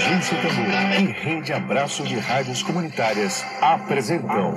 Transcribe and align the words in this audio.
Agência 0.00 0.34
Tambor 0.38 0.98
e 0.98 1.12
Rede 1.12 1.52
Abraço 1.52 2.02
de 2.04 2.18
Rádios 2.18 2.62
Comunitárias 2.62 3.44
apresentam 3.60 4.54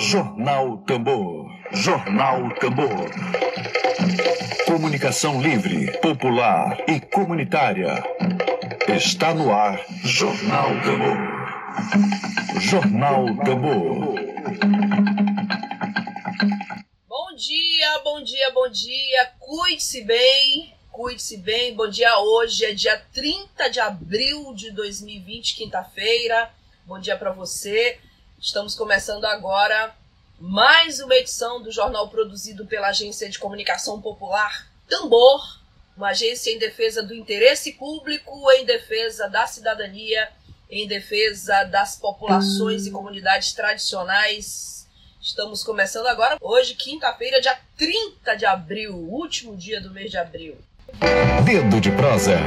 Jornal 0.00 0.78
Tambor. 0.78 1.50
Jornal 1.70 2.48
Tambor. 2.54 3.10
Comunicação 4.64 5.42
livre, 5.42 5.92
popular 5.98 6.78
e 6.88 6.98
comunitária. 6.98 8.02
Está 8.88 9.34
no 9.34 9.52
ar 9.52 9.78
Jornal 10.02 10.70
Tambor. 10.82 12.60
Jornal 12.60 13.36
Tambor. 13.44 14.14
Bom 17.06 17.36
dia, 17.36 17.98
bom 18.02 18.22
dia, 18.24 18.50
bom 18.50 18.68
dia. 18.70 19.26
Cuide-se 19.38 20.02
bem. 20.04 20.73
Cuide-se 21.04 21.36
bem. 21.36 21.74
Bom 21.74 21.86
dia. 21.86 22.18
Hoje 22.18 22.64
é 22.64 22.72
dia 22.72 22.96
30 23.12 23.68
de 23.68 23.78
abril 23.78 24.54
de 24.54 24.70
2020, 24.70 25.54
quinta-feira. 25.54 26.50
Bom 26.86 26.98
dia 26.98 27.14
para 27.14 27.30
você. 27.30 28.00
Estamos 28.40 28.74
começando 28.74 29.26
agora 29.26 29.94
mais 30.40 31.00
uma 31.00 31.14
edição 31.14 31.62
do 31.62 31.70
jornal 31.70 32.08
produzido 32.08 32.64
pela 32.64 32.88
Agência 32.88 33.28
de 33.28 33.38
Comunicação 33.38 34.00
Popular 34.00 34.66
Tambor, 34.88 35.60
uma 35.94 36.08
agência 36.08 36.50
em 36.50 36.58
defesa 36.58 37.02
do 37.02 37.14
interesse 37.14 37.72
público, 37.74 38.50
em 38.52 38.64
defesa 38.64 39.28
da 39.28 39.46
cidadania, 39.46 40.30
em 40.70 40.88
defesa 40.88 41.64
das 41.64 41.96
populações 41.96 42.86
e 42.86 42.90
comunidades 42.90 43.52
tradicionais. 43.52 44.88
Estamos 45.20 45.62
começando 45.62 46.06
agora, 46.06 46.38
hoje, 46.40 46.74
quinta-feira, 46.74 47.42
dia 47.42 47.60
30 47.76 48.36
de 48.36 48.46
abril, 48.46 48.96
último 48.96 49.54
dia 49.54 49.82
do 49.82 49.90
mês 49.90 50.10
de 50.10 50.16
abril. 50.16 50.56
Dedo 51.44 51.80
de 51.80 51.90
prosa. 51.92 52.38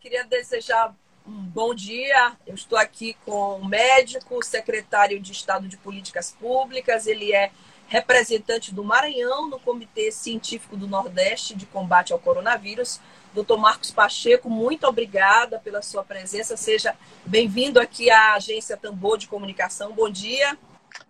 Queria 0.00 0.24
desejar 0.24 0.94
um 1.26 1.42
bom 1.42 1.74
dia. 1.74 2.32
Eu 2.46 2.54
estou 2.54 2.78
aqui 2.78 3.14
com 3.26 3.56
um 3.56 3.66
médico, 3.66 4.42
secretário 4.42 5.20
de 5.20 5.32
Estado 5.32 5.68
de 5.68 5.76
Políticas 5.76 6.34
Públicas. 6.38 7.06
Ele 7.06 7.34
é 7.34 7.50
representante 7.88 8.74
do 8.74 8.82
Maranhão 8.84 9.48
no 9.48 9.58
Comitê 9.58 10.10
Científico 10.10 10.76
do 10.76 10.86
Nordeste 10.86 11.54
de 11.54 11.66
Combate 11.66 12.12
ao 12.12 12.18
Coronavírus. 12.18 13.00
Doutor 13.34 13.58
Marcos 13.58 13.90
Pacheco, 13.90 14.48
muito 14.48 14.86
obrigada 14.86 15.58
pela 15.58 15.82
sua 15.82 16.02
presença. 16.02 16.56
Seja 16.56 16.94
bem-vindo 17.24 17.78
aqui 17.78 18.10
à 18.10 18.34
Agência 18.34 18.76
Tambor 18.76 19.18
de 19.18 19.28
Comunicação. 19.28 19.92
Bom 19.92 20.08
dia. 20.08 20.56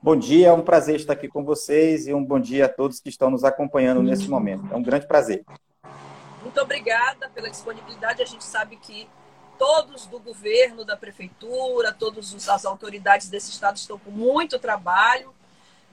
Bom 0.03 0.17
dia, 0.17 0.49
é 0.49 0.53
um 0.53 0.63
prazer 0.63 0.97
estar 0.97 1.13
aqui 1.13 1.29
com 1.29 1.45
vocês 1.45 2.07
e 2.07 2.15
um 2.15 2.25
bom 2.25 2.39
dia 2.39 2.67
a 2.67 2.69
todos 2.69 3.01
que 3.01 3.09
estão 3.09 3.31
nos 3.31 3.45
acompanhando 3.45 4.03
nesse 4.03 4.29
momento. 4.29 4.67
É 4.73 4.77
um 4.77 4.83
grande 4.83 5.07
prazer. 5.07 5.45
Muito 6.43 6.61
obrigada 6.61 7.31
pela 7.31 7.49
disponibilidade. 7.49 8.23
A 8.23 8.27
gente 8.27 8.45
sabe 8.45 8.77
que 8.77 9.09
todos 9.59 10.07
do 10.07 10.19
governo, 10.19 10.85
da 10.85 10.97
prefeitura, 10.97 11.93
todas 11.93 12.49
as 12.49 12.65
autoridades 12.65 13.29
desse 13.29 13.51
estado 13.51 13.77
estão 13.77 13.99
com 13.99 14.11
muito 14.11 14.59
trabalho. 14.59 15.33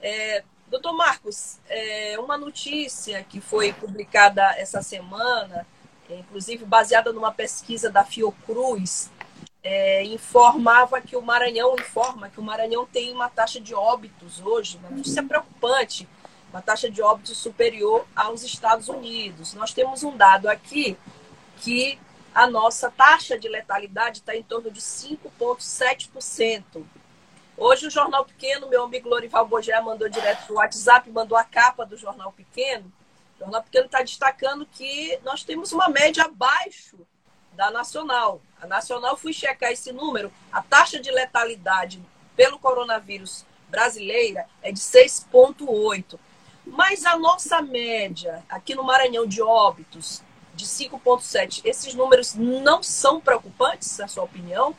É, 0.00 0.44
doutor 0.68 0.92
Marcos, 0.92 1.58
é, 1.68 2.16
uma 2.18 2.36
notícia 2.36 3.22
que 3.24 3.40
foi 3.40 3.72
publicada 3.72 4.42
essa 4.56 4.82
semana, 4.82 5.66
é, 6.08 6.16
inclusive 6.16 6.64
baseada 6.64 7.12
numa 7.12 7.32
pesquisa 7.32 7.90
da 7.90 8.04
Fiocruz, 8.04 9.10
é, 9.62 10.04
informava 10.04 11.00
que 11.00 11.16
o 11.16 11.22
Maranhão 11.22 11.74
informa 11.74 12.30
que 12.30 12.38
o 12.38 12.42
Maranhão 12.42 12.86
tem 12.86 13.12
uma 13.12 13.28
taxa 13.28 13.60
de 13.60 13.74
óbitos 13.74 14.40
hoje, 14.40 14.78
uma 14.78 14.90
notícia 14.90 15.22
preocupante, 15.22 16.08
uma 16.52 16.62
taxa 16.62 16.88
de 16.88 17.02
óbitos 17.02 17.36
superior 17.36 18.06
aos 18.14 18.44
Estados 18.44 18.88
Unidos. 18.88 19.54
Nós 19.54 19.72
temos 19.72 20.04
um 20.04 20.16
dado 20.16 20.48
aqui 20.48 20.96
que 21.58 21.98
a 22.34 22.46
nossa 22.46 22.90
taxa 22.90 23.38
de 23.38 23.48
letalidade 23.48 24.18
está 24.18 24.36
em 24.36 24.42
torno 24.42 24.70
de 24.70 24.80
5,7%. 24.80 26.84
Hoje 27.56 27.86
o 27.86 27.90
Jornal 27.90 28.24
Pequeno, 28.24 28.68
meu 28.68 28.84
amigo 28.84 29.08
Lorival 29.08 29.48
Bogé 29.48 29.80
mandou 29.80 30.08
direto 30.08 30.44
para 30.44 30.52
o 30.52 30.56
WhatsApp, 30.56 31.10
mandou 31.10 31.38
a 31.38 31.42
capa 31.42 31.86
do 31.86 31.96
Jornal 31.96 32.30
Pequeno. 32.32 32.92
O 33.36 33.44
Jornal 33.44 33.62
Pequeno 33.62 33.86
está 33.86 34.02
destacando 34.02 34.66
que 34.66 35.18
nós 35.22 35.44
temos 35.44 35.72
uma 35.72 35.88
média 35.88 36.24
abaixo 36.24 36.98
da 37.52 37.70
nacional. 37.70 38.40
A 38.60 38.66
nacional, 38.66 39.16
fui 39.16 39.32
checar 39.32 39.70
esse 39.70 39.92
número, 39.92 40.32
a 40.50 40.62
taxa 40.62 40.98
de 40.98 41.10
letalidade 41.10 42.02
pelo 42.34 42.58
coronavírus 42.58 43.44
brasileira 43.68 44.46
é 44.62 44.72
de 44.72 44.80
6,8. 44.80 46.18
Mas 46.64 47.04
a 47.04 47.16
nossa 47.18 47.62
média 47.62 48.42
aqui 48.48 48.74
no 48.74 48.82
Maranhão 48.82 49.26
de 49.26 49.40
óbitos 49.40 50.22
de 50.54 50.64
5,7, 50.64 51.60
esses 51.64 51.94
números 51.94 52.34
não 52.34 52.82
são 52.82 53.20
preocupantes, 53.20 53.98
na 53.98 54.08
sua 54.08 54.24
opinião? 54.24 54.74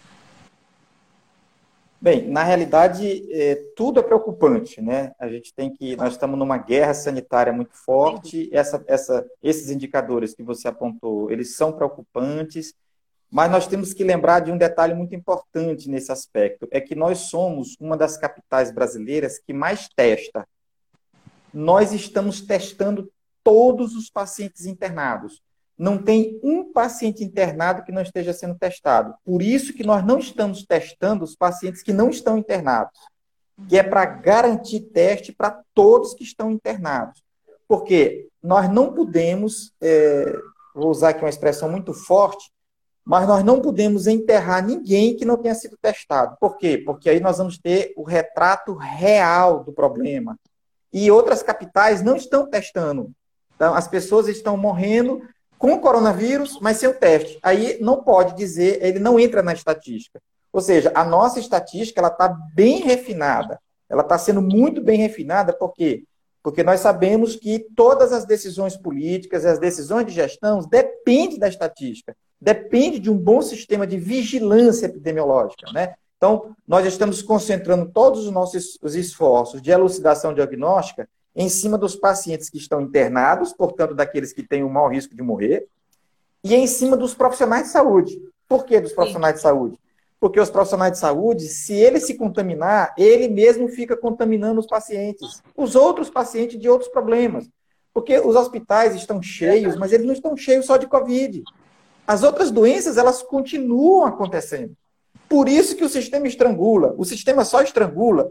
Bem, 2.00 2.30
na 2.30 2.44
realidade, 2.44 3.25
é, 3.34 3.56
tudo 3.75 4.00
é 4.00 4.03
preocupante, 4.03 4.80
né? 4.80 5.13
A 5.18 5.28
gente 5.28 5.52
tem 5.52 5.74
que. 5.74 5.96
Nós 5.96 6.13
estamos 6.13 6.38
numa 6.38 6.58
guerra 6.58 6.94
sanitária 6.94 7.52
muito 7.52 7.75
forte. 7.75 8.50
Essa, 8.53 8.84
essa, 8.88 9.25
esses 9.41 9.72
indicadores 9.72 10.35
que 10.35 10.44
você 10.44 10.68
apontou, 10.68 11.31
eles 11.31 11.56
são 11.56 11.74
preocupantes, 11.74 12.75
mas 13.31 13.50
nós 13.50 13.66
temos 13.66 13.94
que 13.94 14.03
lembrar 14.03 14.41
de 14.41 14.52
um 14.52 14.58
detalhe 14.58 14.94
muito 14.94 15.16
importante 15.16 15.90
nesse 15.90 16.12
aspecto: 16.12 16.68
é 16.69 16.80
que 16.80 16.94
nós 16.94 17.30
somos 17.30 17.75
uma 17.80 17.97
das 17.97 18.16
capitais 18.16 18.72
brasileiras 18.72 19.40
que 19.40 19.52
mais 19.52 19.90
testa. 19.90 20.47
Nós 21.52 21.94
estamos 21.94 22.41
testando 22.41 23.12
todos 23.44 23.96
os 23.96 24.08
pacientes 24.08 24.68
internados 24.68 25.41
não 25.78 25.98
tem 25.98 26.40
um 26.42 26.72
paciente 26.72 27.24
internado 27.24 27.84
que 27.84 27.92
não 27.92 28.02
esteja 28.02 28.34
sendo 28.34 28.56
testado. 28.56 29.14
Por 29.24 29.42
isso 29.42 29.74
que 29.74 29.84
nós 29.84 30.04
não 30.04 30.18
estamos 30.18 30.66
testando 30.66 31.24
os 31.24 31.36
pacientes 31.36 31.84
que 31.84 31.94
não 31.94 32.10
estão 32.10 32.38
internados, 32.38 33.00
que 33.70 33.78
é 33.78 33.84
para 33.84 34.06
garantir 34.06 34.82
teste 34.82 35.32
para 35.32 35.62
todos 35.76 36.16
que 36.16 36.24
estão 36.24 36.50
internados. 36.50 37.24
Porque 37.68 38.28
nós 38.42 38.70
não 38.70 38.94
podemos, 38.94 39.72
é, 39.80 40.40
vou 40.74 40.90
usar 40.90 41.10
aqui 41.10 41.24
uma 41.24 41.30
expressão 41.30 41.70
muito 41.70 41.94
forte, 41.94 42.50
mas 43.06 43.28
nós 43.28 43.44
não 43.44 43.62
podemos 43.62 44.08
enterrar 44.08 44.66
ninguém 44.66 45.16
que 45.16 45.26
não 45.26 45.38
tenha 45.38 45.56
sido 45.56 45.78
testado. 45.82 46.36
Por 46.40 46.58
quê? 46.58 46.82
Porque 46.84 47.09
aí 47.09 47.20
nós 47.20 47.38
vamos 47.38 47.58
ter 47.58 47.94
o 47.96 48.04
retrato 48.04 48.74
real 48.74 49.64
do 49.64 49.72
problema. 49.72 50.38
E 50.92 51.09
outras 51.12 51.44
capitais 51.44 52.02
não 52.02 52.16
estão 52.16 52.50
testando. 52.50 53.12
Então, 53.56 53.74
as 53.74 53.88
pessoas 53.88 54.28
estão 54.28 54.58
morrendo 54.58 55.22
com 55.57 55.73
o 55.73 55.79
coronavírus, 55.79 56.59
mas 56.62 56.78
sem 56.78 56.90
o 56.90 56.94
teste. 56.94 57.40
Aí 57.41 57.78
não 57.81 58.03
pode 58.03 58.35
dizer, 58.35 58.84
ele 58.84 59.00
não 59.00 59.19
entra 59.19 59.41
na 59.41 59.53
estatística. 59.53 60.22
Ou 60.51 60.62
seja, 60.62 60.91
a 60.95 61.03
nossa 61.03 61.40
estatística 61.40 62.00
ela 62.00 62.09
está 62.09 62.28
bem 62.53 62.81
refinada. 62.81 63.59
Ela 63.90 64.01
está 64.01 64.17
sendo 64.17 64.41
muito 64.41 64.81
bem 64.81 65.00
refinada, 65.00 65.53
por 65.53 65.73
quê? 65.73 66.03
Porque 66.44 66.63
nós 66.63 66.79
sabemos 66.79 67.35
que 67.35 67.59
todas 67.75 68.13
as 68.13 68.25
decisões 68.25 68.78
políticas 68.78 69.44
e 69.44 69.47
as 69.47 69.59
decisões 69.59 70.06
de 70.06 70.13
gestão 70.13 70.59
dependem 70.59 71.40
da 71.40 71.47
estatística, 71.47 72.16
depende 72.40 73.00
de 73.00 73.09
um 73.09 73.17
bom 73.17 73.41
sistema 73.41 73.85
de 73.85 73.97
vigilância 73.97 74.85
epidemiológica, 74.85 75.72
né? 75.73 75.96
Então, 76.17 76.56
nós 76.67 76.85
estamos 76.85 77.22
concentrando 77.22 77.91
todos 77.91 78.25
os 78.25 78.31
nossos 78.31 78.96
esforços 78.96 79.62
de 79.62 79.69
elucidação 79.69 80.34
diagnóstica 80.34 81.07
em 81.38 81.50
cima 81.50 81.78
dos 81.78 81.96
pacientes 81.96 82.50
que 82.50 82.58
estão 82.58 82.81
internados, 82.81 83.53
portanto, 83.53 83.94
daqueles 83.94 84.34
que 84.34 84.42
têm 84.42 84.64
o 84.64 84.70
maior 84.70 84.88
risco 84.88 85.16
de 85.16 85.22
morrer, 85.22 85.68
e 86.44 86.56
em 86.56 86.66
cima 86.66 86.98
dos 86.98 87.14
profissionais 87.14 87.68
de 87.68 87.70
saúde. 87.70 88.20
Por 88.48 88.66
que 88.66 88.80
dos 88.80 88.92
profissionais 88.92 89.34
Sim. 89.34 89.38
de 89.38 89.42
saúde? 89.44 89.80
Porque 90.20 90.40
os 90.40 90.50
profissionais 90.50 90.94
de 90.94 90.97
saúde, 90.97 91.47
se 91.47 91.74
ele 91.74 92.00
se 92.00 92.16
contaminar, 92.16 92.92
ele 92.97 93.28
mesmo 93.28 93.68
fica 93.68 93.96
contaminando 93.96 94.59
os 94.59 94.66
pacientes, 94.66 95.44
os 95.56 95.76
outros 95.76 96.09
pacientes 96.09 96.59
de 96.59 96.68
outros 96.68 96.90
problemas. 96.90 97.47
Porque 97.94 98.17
os 98.17 98.35
hospitais 98.35 98.96
estão 98.96 99.22
cheios, 99.22 99.76
mas 99.76 99.94
eles 99.94 100.08
não 100.08 100.14
estão 100.14 100.35
cheios 100.35 100.66
só 100.66 100.76
de 100.76 100.88
Covid. 100.88 101.44
As 102.08 102.23
outras 102.23 102.50
doenças, 102.50 102.97
elas 102.97 103.22
continuam 103.22 104.08
acontecendo. 104.08 104.76
Por 105.29 105.47
isso 105.47 105.76
que 105.76 105.84
o 105.84 105.90
sistema 105.90 106.26
estrangula. 106.28 106.96
O 106.97 107.06
sistema 107.06 107.46
só 107.46 107.61
estrangula 107.61 108.28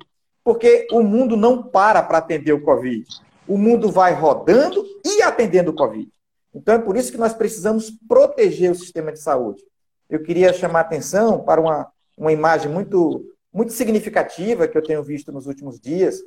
porque 0.46 0.86
o 0.92 1.02
mundo 1.02 1.36
não 1.36 1.60
para 1.60 2.00
para 2.00 2.18
atender 2.18 2.52
o 2.52 2.62
Covid. 2.62 3.04
O 3.48 3.58
mundo 3.58 3.90
vai 3.90 4.14
rodando 4.14 4.86
e 5.04 5.20
atendendo 5.20 5.72
o 5.72 5.74
Covid. 5.74 6.08
Então 6.54 6.76
é 6.76 6.78
por 6.78 6.96
isso 6.96 7.10
que 7.10 7.18
nós 7.18 7.34
precisamos 7.34 7.90
proteger 8.06 8.70
o 8.70 8.74
sistema 8.76 9.10
de 9.10 9.18
saúde. 9.18 9.60
Eu 10.08 10.22
queria 10.22 10.52
chamar 10.52 10.78
a 10.78 10.82
atenção 10.82 11.42
para 11.42 11.60
uma, 11.60 11.88
uma 12.16 12.32
imagem 12.32 12.70
muito, 12.70 13.24
muito 13.52 13.72
significativa 13.72 14.68
que 14.68 14.78
eu 14.78 14.84
tenho 14.84 15.02
visto 15.02 15.32
nos 15.32 15.48
últimos 15.48 15.80
dias, 15.80 16.20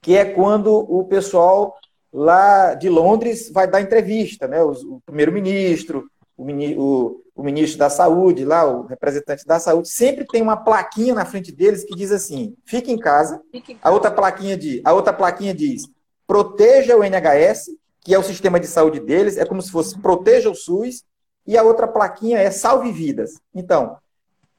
que 0.00 0.16
é 0.16 0.24
quando 0.24 0.74
o 0.74 1.04
pessoal 1.04 1.76
lá 2.12 2.74
de 2.74 2.88
Londres 2.88 3.48
vai 3.52 3.68
dar 3.68 3.80
entrevista, 3.80 4.48
né? 4.48 4.60
O, 4.64 4.72
o 4.72 5.00
primeiro-ministro, 5.06 6.10
o, 6.36 6.44
o, 6.44 7.21
o 7.34 7.42
ministro 7.42 7.78
da 7.78 7.88
Saúde, 7.88 8.44
lá, 8.44 8.64
o 8.64 8.86
representante 8.86 9.46
da 9.46 9.58
saúde, 9.58 9.88
sempre 9.88 10.26
tem 10.26 10.42
uma 10.42 10.56
plaquinha 10.56 11.14
na 11.14 11.24
frente 11.24 11.50
deles 11.50 11.84
que 11.84 11.94
diz 11.94 12.12
assim: 12.12 12.54
fique 12.64 12.92
em 12.92 12.98
casa. 12.98 13.40
Fique 13.50 13.72
em 13.72 13.76
casa. 13.76 13.88
A 13.88 13.90
outra 13.90 14.10
plaquinha 14.10 14.56
diz, 14.56 14.80
a 14.84 14.92
outra 14.92 15.12
plaquinha 15.12 15.54
diz: 15.54 15.84
proteja 16.26 16.96
o 16.96 17.02
NHS, 17.02 17.70
que 18.00 18.14
é 18.14 18.18
o 18.18 18.22
sistema 18.22 18.60
de 18.60 18.66
saúde 18.66 19.00
deles, 19.00 19.38
é 19.38 19.46
como 19.46 19.62
se 19.62 19.70
fosse 19.70 19.98
proteja 19.98 20.50
o 20.50 20.54
SUS, 20.54 21.04
e 21.46 21.56
a 21.56 21.62
outra 21.62 21.88
plaquinha 21.88 22.38
é 22.38 22.50
salve 22.50 22.92
vidas. 22.92 23.40
Então, 23.54 23.96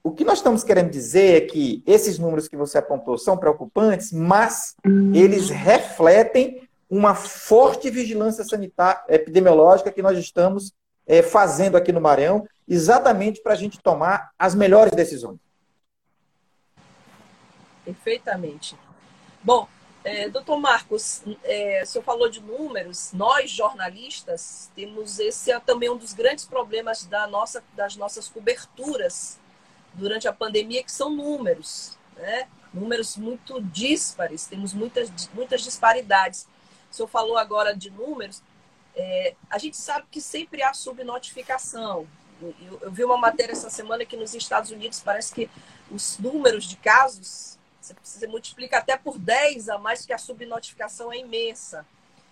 o 0.04 0.12
que 0.12 0.26
nós 0.26 0.40
estamos 0.40 0.64
querendo 0.64 0.90
dizer 0.90 1.44
é 1.44 1.46
que 1.46 1.84
esses 1.86 2.20
números 2.20 2.48
que 2.48 2.58
você 2.58 2.78
apontou 2.78 3.18
são 3.18 3.38
preocupantes, 3.38 4.12
mas 4.12 4.76
eles 5.14 5.50
refletem 5.50 6.68
uma 6.90 7.16
forte 7.16 7.90
vigilância 7.90 8.44
sanitária 8.44 9.02
epidemiológica 9.08 9.92
que 9.92 10.02
nós 10.02 10.18
estamos 10.18 10.74
é, 11.08 11.22
fazendo 11.22 11.76
aqui 11.76 11.92
no 11.92 12.02
Maranhão, 12.02 12.48
exatamente 12.68 13.42
para 13.42 13.54
a 13.54 13.58
gente 13.58 13.80
tomar 13.80 14.32
as 14.38 14.56
melhores 14.56 14.94
decisões. 14.94 15.38
Perfeitamente. 17.84 18.78
Bom, 19.44 19.68
é, 20.04 20.30
doutor 20.30 20.60
Marcos, 20.60 21.22
é, 21.44 21.82
o 21.84 21.86
senhor 21.86 22.04
falou 22.04 22.30
de 22.30 22.42
números, 22.42 23.12
nós 23.14 23.50
jornalistas 23.50 24.70
temos 24.76 25.20
esse 25.20 25.52
é 25.52 25.60
também 25.60 25.90
um 25.90 25.98
dos 25.98 26.14
grandes 26.14 26.46
problemas 26.46 27.06
da 27.06 27.26
nossa, 27.28 27.64
das 27.74 27.96
nossas 27.96 28.28
coberturas 28.28 29.40
durante 29.94 30.28
a 30.28 30.34
pandemia, 30.34 30.84
que 30.84 30.92
são 30.92 31.10
números, 31.10 31.98
né? 32.18 32.48
números 32.74 33.16
muito 33.16 33.62
díspares, 33.62 34.48
temos 34.48 34.74
muitas, 34.74 35.10
muitas 35.34 35.62
disparidades. 35.62 36.48
O 36.92 36.96
senhor 36.96 37.08
falou 37.08 37.38
agora 37.38 37.76
de 37.76 37.90
números, 37.90 38.42
é, 38.96 39.36
a 39.50 39.58
gente 39.58 39.78
sabe 39.78 40.08
que 40.10 40.22
sempre 40.22 40.62
há 40.62 40.74
subnotificação. 40.74 42.08
Eu, 42.42 42.80
eu, 42.82 42.92
vi 42.92 43.04
uma 43.04 43.18
matéria 43.18 43.54
essa 43.54 43.70
semana 43.70 44.06
que 44.06 44.18
nos 44.18 44.34
Estados 44.34 44.72
Unidos 44.72 45.02
parece 45.04 45.34
que 45.34 45.50
os 45.90 46.18
números 46.18 46.66
de 46.66 46.76
casos, 46.76 47.58
você 47.80 47.94
precisa 47.94 48.28
multiplicar 48.28 48.82
até 48.82 48.98
por 48.98 49.18
10 49.18 49.70
a 49.70 49.78
mais, 49.78 50.06
que 50.06 50.14
a 50.14 50.18
subnotificação 50.18 51.12
é 51.12 51.18
imensa. 51.18 51.86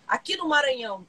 Aqui 0.08 0.36
no 0.36 0.48
Maranhão, 0.48 1.06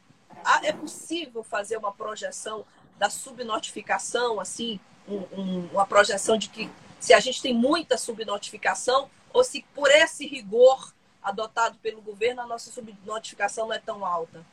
é 0.62 0.72
possível 0.72 1.42
fazer 1.42 1.76
uma 1.76 1.92
projeção 1.92 2.64
da 2.98 3.10
subnotificação, 3.10 4.40
assim, 4.40 4.78
um, 5.08 5.16
um, 5.36 5.68
uma 5.72 5.86
projeção 5.86 6.36
de 6.36 6.48
que 6.48 6.70
se 7.00 7.12
a 7.12 7.20
gente 7.20 7.42
tem 7.42 7.52
muita 7.52 7.98
subnotificação 7.98 9.10
ou 9.32 9.42
se 9.42 9.64
por 9.74 9.90
esse 9.90 10.26
rigor 10.26 10.94
adotado 11.22 11.78
pelo 11.78 12.00
governo 12.00 12.42
a 12.42 12.46
nossa 12.46 12.70
subnotificação 12.70 13.66
não 13.66 13.74
é 13.74 13.78
tão 13.78 14.04
alta? 14.04 14.44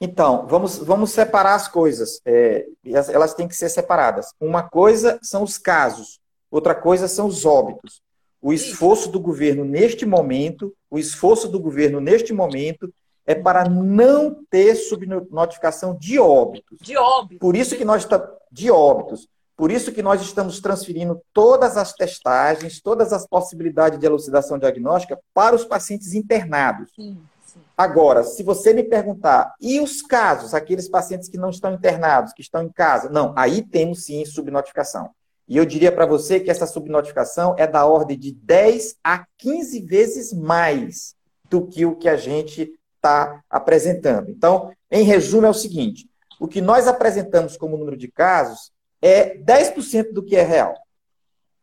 Então, 0.00 0.46
vamos, 0.48 0.78
vamos 0.78 1.10
separar 1.10 1.54
as 1.54 1.68
coisas. 1.68 2.20
É, 2.24 2.66
elas 2.84 3.34
têm 3.34 3.46
que 3.46 3.54
ser 3.54 3.68
separadas. 3.68 4.32
Uma 4.40 4.62
coisa 4.62 5.18
são 5.22 5.42
os 5.42 5.58
casos, 5.58 6.18
outra 6.50 6.74
coisa 6.74 7.06
são 7.06 7.26
os 7.26 7.44
óbitos. 7.44 8.00
O 8.40 8.52
esforço 8.52 9.10
do 9.10 9.20
governo 9.20 9.64
neste 9.64 10.06
momento, 10.06 10.74
o 10.90 10.98
esforço 10.98 11.46
do 11.46 11.60
governo 11.60 12.00
neste 12.00 12.32
momento 12.32 12.90
é 13.26 13.34
para 13.34 13.68
não 13.68 14.42
ter 14.48 14.74
subnotificação 14.74 15.94
de 15.94 16.18
óbitos. 16.18 16.78
De 16.80 16.96
óbitos. 16.96 17.38
Por 17.38 17.54
isso 17.54 17.76
que 17.76 17.84
nós 17.84 18.08
de 18.50 18.70
óbitos. 18.70 19.28
Por 19.54 19.70
isso 19.70 19.92
que 19.92 20.02
nós 20.02 20.22
estamos 20.22 20.58
transferindo 20.58 21.20
todas 21.34 21.76
as 21.76 21.92
testagens, 21.92 22.80
todas 22.80 23.12
as 23.12 23.26
possibilidades 23.26 23.98
de 23.98 24.06
elucidação 24.06 24.58
diagnóstica 24.58 25.20
para 25.34 25.54
os 25.54 25.66
pacientes 25.66 26.14
internados. 26.14 26.90
Sim, 26.96 27.18
Agora, 27.76 28.22
se 28.22 28.42
você 28.42 28.72
me 28.74 28.82
perguntar, 28.82 29.54
e 29.60 29.80
os 29.80 30.02
casos, 30.02 30.54
aqueles 30.54 30.88
pacientes 30.88 31.28
que 31.28 31.38
não 31.38 31.50
estão 31.50 31.72
internados, 31.72 32.32
que 32.32 32.42
estão 32.42 32.62
em 32.62 32.68
casa? 32.68 33.08
Não, 33.08 33.32
aí 33.36 33.62
temos 33.62 34.04
sim 34.04 34.24
subnotificação. 34.24 35.10
E 35.48 35.56
eu 35.56 35.64
diria 35.64 35.90
para 35.90 36.06
você 36.06 36.38
que 36.38 36.50
essa 36.50 36.66
subnotificação 36.66 37.56
é 37.58 37.66
da 37.66 37.84
ordem 37.84 38.18
de 38.18 38.32
10 38.32 38.96
a 39.02 39.26
15 39.38 39.80
vezes 39.80 40.32
mais 40.32 41.16
do 41.48 41.66
que 41.66 41.84
o 41.84 41.96
que 41.96 42.08
a 42.08 42.16
gente 42.16 42.72
está 42.96 43.42
apresentando. 43.50 44.30
Então, 44.30 44.70
em 44.90 45.02
resumo, 45.02 45.46
é 45.46 45.50
o 45.50 45.54
seguinte: 45.54 46.08
o 46.38 46.46
que 46.46 46.60
nós 46.60 46.86
apresentamos 46.86 47.56
como 47.56 47.76
número 47.76 47.96
de 47.96 48.06
casos 48.08 48.70
é 49.02 49.36
10% 49.38 50.12
do 50.12 50.22
que 50.22 50.36
é 50.36 50.42
real. 50.42 50.74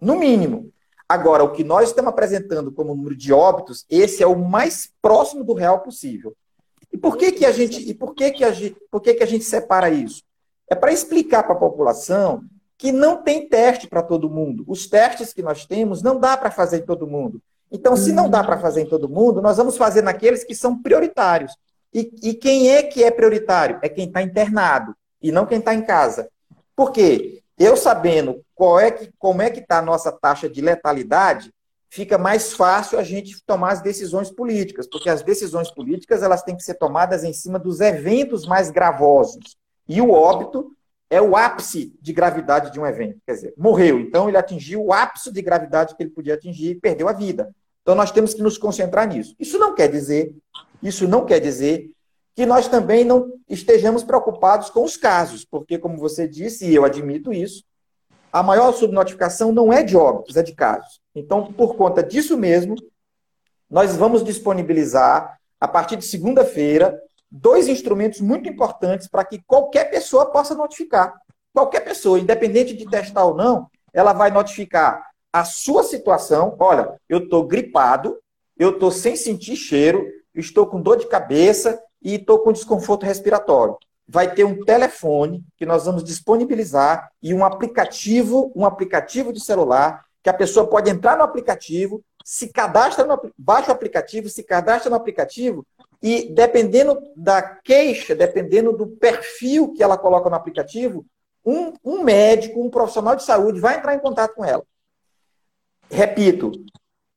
No 0.01 0.17
mínimo. 0.17 0.71
Agora, 1.09 1.43
o 1.43 1.51
que 1.51 1.63
nós 1.63 1.89
estamos 1.89 2.09
apresentando 2.09 2.71
como 2.71 2.93
número 2.93 3.15
de 3.15 3.31
óbitos, 3.31 3.85
esse 3.89 4.21
é 4.21 4.27
o 4.27 4.37
mais 4.37 4.89
próximo 5.01 5.43
do 5.43 5.53
real 5.53 5.79
possível. 5.79 6.35
E 6.91 6.97
por 6.97 7.17
que, 7.17 7.31
que 7.31 7.45
a 7.45 7.51
gente, 7.51 7.89
e 7.89 7.93
por 7.93 8.13
que, 8.13 8.31
que 8.31 8.43
a 8.43 8.51
gente, 8.51 8.75
por 8.91 9.01
que, 9.01 9.13
que 9.13 9.23
a 9.23 9.27
gente 9.27 9.45
separa 9.45 9.89
isso? 9.89 10.23
É 10.69 10.75
para 10.75 10.91
explicar 10.91 11.43
para 11.43 11.53
a 11.53 11.59
população 11.59 12.43
que 12.77 12.91
não 12.91 13.23
tem 13.23 13.47
teste 13.47 13.87
para 13.87 14.03
todo 14.03 14.29
mundo. 14.29 14.63
Os 14.67 14.87
testes 14.87 15.33
que 15.33 15.41
nós 15.41 15.65
temos 15.65 16.01
não 16.01 16.19
dá 16.19 16.35
para 16.35 16.51
fazer 16.51 16.77
em 16.77 16.85
todo 16.85 17.07
mundo. 17.07 17.41
Então, 17.71 17.97
se 17.97 18.13
não 18.13 18.29
dá 18.29 18.43
para 18.43 18.59
fazer 18.59 18.81
em 18.81 18.85
todo 18.85 19.09
mundo, 19.09 19.41
nós 19.41 19.57
vamos 19.57 19.77
fazer 19.77 20.01
naqueles 20.01 20.43
que 20.43 20.55
são 20.55 20.81
prioritários. 20.81 21.53
E, 21.93 22.11
e 22.21 22.33
quem 22.33 22.69
é 22.69 22.83
que 22.83 23.03
é 23.03 23.11
prioritário? 23.11 23.79
É 23.81 23.89
quem 23.89 24.07
está 24.07 24.21
internado 24.21 24.95
e 25.21 25.31
não 25.31 25.45
quem 25.45 25.59
está 25.59 25.73
em 25.73 25.81
casa. 25.81 26.29
Por 26.75 26.91
quê? 26.91 27.41
Eu 27.57 27.75
sabendo 27.75 28.43
qual 28.53 28.79
é 28.79 28.91
que, 28.91 29.11
como 29.17 29.41
é 29.41 29.49
que 29.49 29.59
está 29.59 29.79
a 29.79 29.81
nossa 29.81 30.11
taxa 30.11 30.47
de 30.47 30.61
letalidade, 30.61 31.51
fica 31.89 32.17
mais 32.17 32.53
fácil 32.53 32.99
a 32.99 33.03
gente 33.03 33.43
tomar 33.45 33.71
as 33.71 33.81
decisões 33.81 34.29
políticas, 34.29 34.87
porque 34.87 35.09
as 35.09 35.23
decisões 35.23 35.71
políticas 35.71 36.21
elas 36.21 36.43
têm 36.43 36.55
que 36.55 36.63
ser 36.63 36.75
tomadas 36.75 37.23
em 37.23 37.33
cima 37.33 37.57
dos 37.57 37.79
eventos 37.79 38.45
mais 38.45 38.69
gravosos. 38.69 39.57
E 39.87 40.01
o 40.01 40.11
óbito 40.11 40.71
é 41.09 41.21
o 41.21 41.35
ápice 41.35 41.93
de 42.01 42.13
gravidade 42.13 42.71
de 42.71 42.79
um 42.79 42.85
evento. 42.85 43.19
Quer 43.25 43.33
dizer, 43.33 43.53
morreu, 43.57 43.99
então 43.99 44.27
ele 44.27 44.37
atingiu 44.37 44.83
o 44.83 44.93
ápice 44.93 45.31
de 45.31 45.41
gravidade 45.41 45.95
que 45.95 46.03
ele 46.03 46.09
podia 46.11 46.33
atingir 46.33 46.71
e 46.71 46.75
perdeu 46.75 47.07
a 47.07 47.13
vida. 47.13 47.49
Então 47.81 47.95
nós 47.95 48.11
temos 48.11 48.33
que 48.33 48.41
nos 48.41 48.57
concentrar 48.57 49.07
nisso. 49.07 49.33
Isso 49.39 49.57
não 49.57 49.73
quer 49.73 49.87
dizer, 49.87 50.35
isso 50.83 51.07
não 51.07 51.25
quer 51.25 51.39
dizer 51.39 51.89
que 52.37 52.45
nós 52.45 52.67
também 52.67 53.03
não 53.03 53.33
estejamos 53.49 54.03
preocupados 54.03 54.69
com 54.69 54.83
os 54.83 54.95
casos, 54.95 55.43
porque 55.43 55.79
como 55.79 55.97
você 55.97 56.27
disse, 56.27 56.67
e 56.67 56.75
eu 56.75 56.85
admito 56.85 57.33
isso, 57.33 57.63
a 58.31 58.43
maior 58.43 58.71
subnotificação 58.73 59.51
não 59.51 59.73
é 59.73 59.81
de 59.81 59.97
óbitos, 59.97 60.37
é 60.37 60.43
de 60.43 60.53
casos. 60.53 61.01
Então, 61.15 61.51
por 61.51 61.75
conta 61.75 62.03
disso 62.03 62.37
mesmo, 62.37 62.75
nós 63.67 63.95
vamos 63.95 64.23
disponibilizar 64.23 65.39
a 65.59 65.67
partir 65.67 65.95
de 65.95 66.05
segunda-feira 66.05 67.01
dois 67.31 67.67
instrumentos 67.67 68.21
muito 68.21 68.47
importantes 68.47 69.07
para 69.07 69.25
que 69.25 69.41
qualquer 69.47 69.89
pessoa 69.89 70.27
possa 70.27 70.53
notificar. 70.53 71.19
Qualquer 71.51 71.79
pessoa, 71.79 72.19
independente 72.19 72.75
de 72.75 72.87
testar 72.87 73.25
ou 73.25 73.33
não, 73.33 73.67
ela 73.91 74.13
vai 74.13 74.29
notificar 74.29 75.03
a 75.33 75.43
sua 75.43 75.81
situação. 75.81 76.55
Olha, 76.59 77.01
eu 77.09 77.17
estou 77.17 77.47
gripado, 77.47 78.15
eu 78.59 78.69
estou 78.69 78.91
sem 78.91 79.15
sentir 79.15 79.55
cheiro, 79.55 80.05
estou 80.35 80.67
com 80.67 80.79
dor 80.79 80.97
de 80.97 81.07
cabeça 81.07 81.81
e 82.01 82.15
estou 82.15 82.39
com 82.39 82.51
desconforto 82.51 83.05
respiratório. 83.05 83.77
Vai 84.07 84.33
ter 84.33 84.43
um 84.43 84.63
telefone 84.63 85.43
que 85.57 85.65
nós 85.65 85.85
vamos 85.85 86.03
disponibilizar 86.03 87.11
e 87.21 87.33
um 87.33 87.43
aplicativo, 87.43 88.51
um 88.55 88.65
aplicativo 88.65 89.33
de 89.33 89.39
celular 89.39 90.05
que 90.23 90.29
a 90.29 90.33
pessoa 90.33 90.67
pode 90.67 90.89
entrar 90.89 91.17
no 91.17 91.23
aplicativo, 91.23 92.03
se 92.23 92.49
cadastra 92.49 93.05
no 93.05 93.19
baixa 93.37 93.69
o 93.69 93.73
aplicativo, 93.73 94.29
se 94.29 94.43
cadastra 94.43 94.89
no 94.89 94.95
aplicativo 94.95 95.65
e 96.01 96.33
dependendo 96.33 97.01
da 97.15 97.41
queixa, 97.41 98.13
dependendo 98.13 98.73
do 98.73 98.87
perfil 98.87 99.73
que 99.73 99.81
ela 99.81 99.97
coloca 99.97 100.29
no 100.29 100.35
aplicativo, 100.35 101.05
um, 101.45 101.73
um 101.83 102.03
médico, 102.03 102.61
um 102.61 102.69
profissional 102.69 103.15
de 103.15 103.23
saúde 103.23 103.59
vai 103.59 103.77
entrar 103.77 103.95
em 103.95 103.99
contato 103.99 104.35
com 104.35 104.43
ela. 104.43 104.63
Repito, 105.89 106.51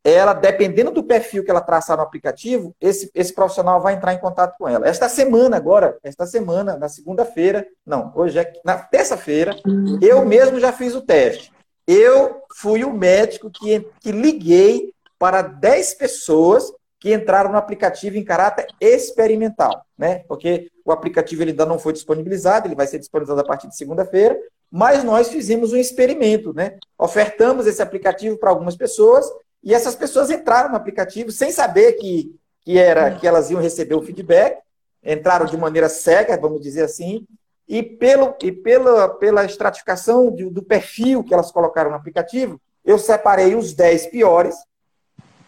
ela, 0.02 0.32
dependendo 0.32 0.90
do 0.90 1.04
perfil 1.04 1.44
que 1.44 1.50
ela 1.50 1.60
traçar 1.60 1.96
no 1.96 2.02
aplicativo, 2.02 2.74
esse, 2.80 3.10
esse 3.14 3.34
profissional 3.34 3.80
vai 3.80 3.94
entrar 3.94 4.14
em 4.14 4.18
contato 4.18 4.56
com 4.58 4.66
ela. 4.66 4.88
Esta 4.88 5.08
semana, 5.08 5.56
agora, 5.56 5.98
esta 6.02 6.26
semana, 6.26 6.76
na 6.76 6.88
segunda-feira, 6.88 7.66
não, 7.84 8.10
hoje 8.14 8.38
é 8.38 8.52
na 8.64 8.78
terça-feira, 8.78 9.54
eu 10.00 10.24
mesmo 10.24 10.58
já 10.58 10.72
fiz 10.72 10.94
o 10.94 11.02
teste. 11.02 11.52
Eu 11.86 12.42
fui 12.54 12.84
o 12.84 12.92
médico 12.92 13.50
que, 13.50 13.86
que 14.00 14.12
liguei 14.12 14.94
para 15.18 15.42
10 15.42 15.94
pessoas 15.94 16.72
que 16.98 17.12
entraram 17.12 17.50
no 17.50 17.58
aplicativo 17.58 18.16
em 18.16 18.24
caráter 18.24 18.66
experimental, 18.80 19.84
né? 19.96 20.22
Porque 20.28 20.70
o 20.84 20.92
aplicativo 20.92 21.42
ele 21.42 21.50
ainda 21.50 21.64
não 21.64 21.78
foi 21.78 21.92
disponibilizado, 21.92 22.68
ele 22.68 22.74
vai 22.74 22.86
ser 22.86 22.98
disponibilizado 22.98 23.40
a 23.40 23.44
partir 23.48 23.68
de 23.68 23.76
segunda-feira, 23.76 24.38
mas 24.70 25.02
nós 25.02 25.28
fizemos 25.28 25.72
um 25.72 25.78
experimento, 25.78 26.52
né? 26.54 26.76
Ofertamos 26.98 27.66
esse 27.66 27.82
aplicativo 27.82 28.38
para 28.38 28.50
algumas 28.50 28.76
pessoas 28.76 29.26
e 29.62 29.74
essas 29.74 29.94
pessoas 29.94 30.30
entraram 30.30 30.70
no 30.70 30.76
aplicativo 30.76 31.30
sem 31.30 31.50
saber 31.52 31.94
que, 31.94 32.34
que 32.62 32.78
era 32.78 33.14
que 33.14 33.26
elas 33.26 33.50
iam 33.50 33.60
receber 33.60 33.94
o 33.94 34.02
feedback, 34.02 34.58
entraram 35.04 35.46
de 35.46 35.56
maneira 35.56 35.88
cega, 35.88 36.36
vamos 36.36 36.60
dizer 36.60 36.84
assim, 36.84 37.26
e 37.68 37.82
pelo 37.82 38.34
e 38.42 38.50
pela 38.52 39.08
pela 39.08 39.44
estratificação 39.44 40.30
do, 40.30 40.50
do 40.50 40.62
perfil 40.62 41.22
que 41.22 41.32
elas 41.32 41.52
colocaram 41.52 41.90
no 41.90 41.96
aplicativo, 41.96 42.60
eu 42.84 42.98
separei 42.98 43.54
os 43.54 43.72
10 43.74 44.06
piores 44.06 44.56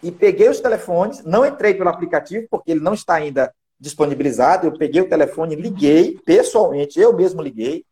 e 0.02 0.11
peguei 0.11 0.49
os 0.49 0.61
telefones, 0.61 1.23
não 1.25 1.47
entrei 1.47 1.75
pelo 1.75 1.88
aplicativo, 1.88 2.47
porque 2.50 2.73
ele 2.73 2.81
não 2.81 2.95
está 2.95 3.14
ainda 3.14 3.52
disponibilizado. 3.78 4.66
Eu 4.66 4.76
peguei 4.76 5.00
o 5.00 5.09
telefone, 5.09 5.54
liguei 5.54 6.19
pessoalmente, 6.25 6.99
eu 6.99 7.12
mesmo 7.12 7.40
liguei, 7.40 7.85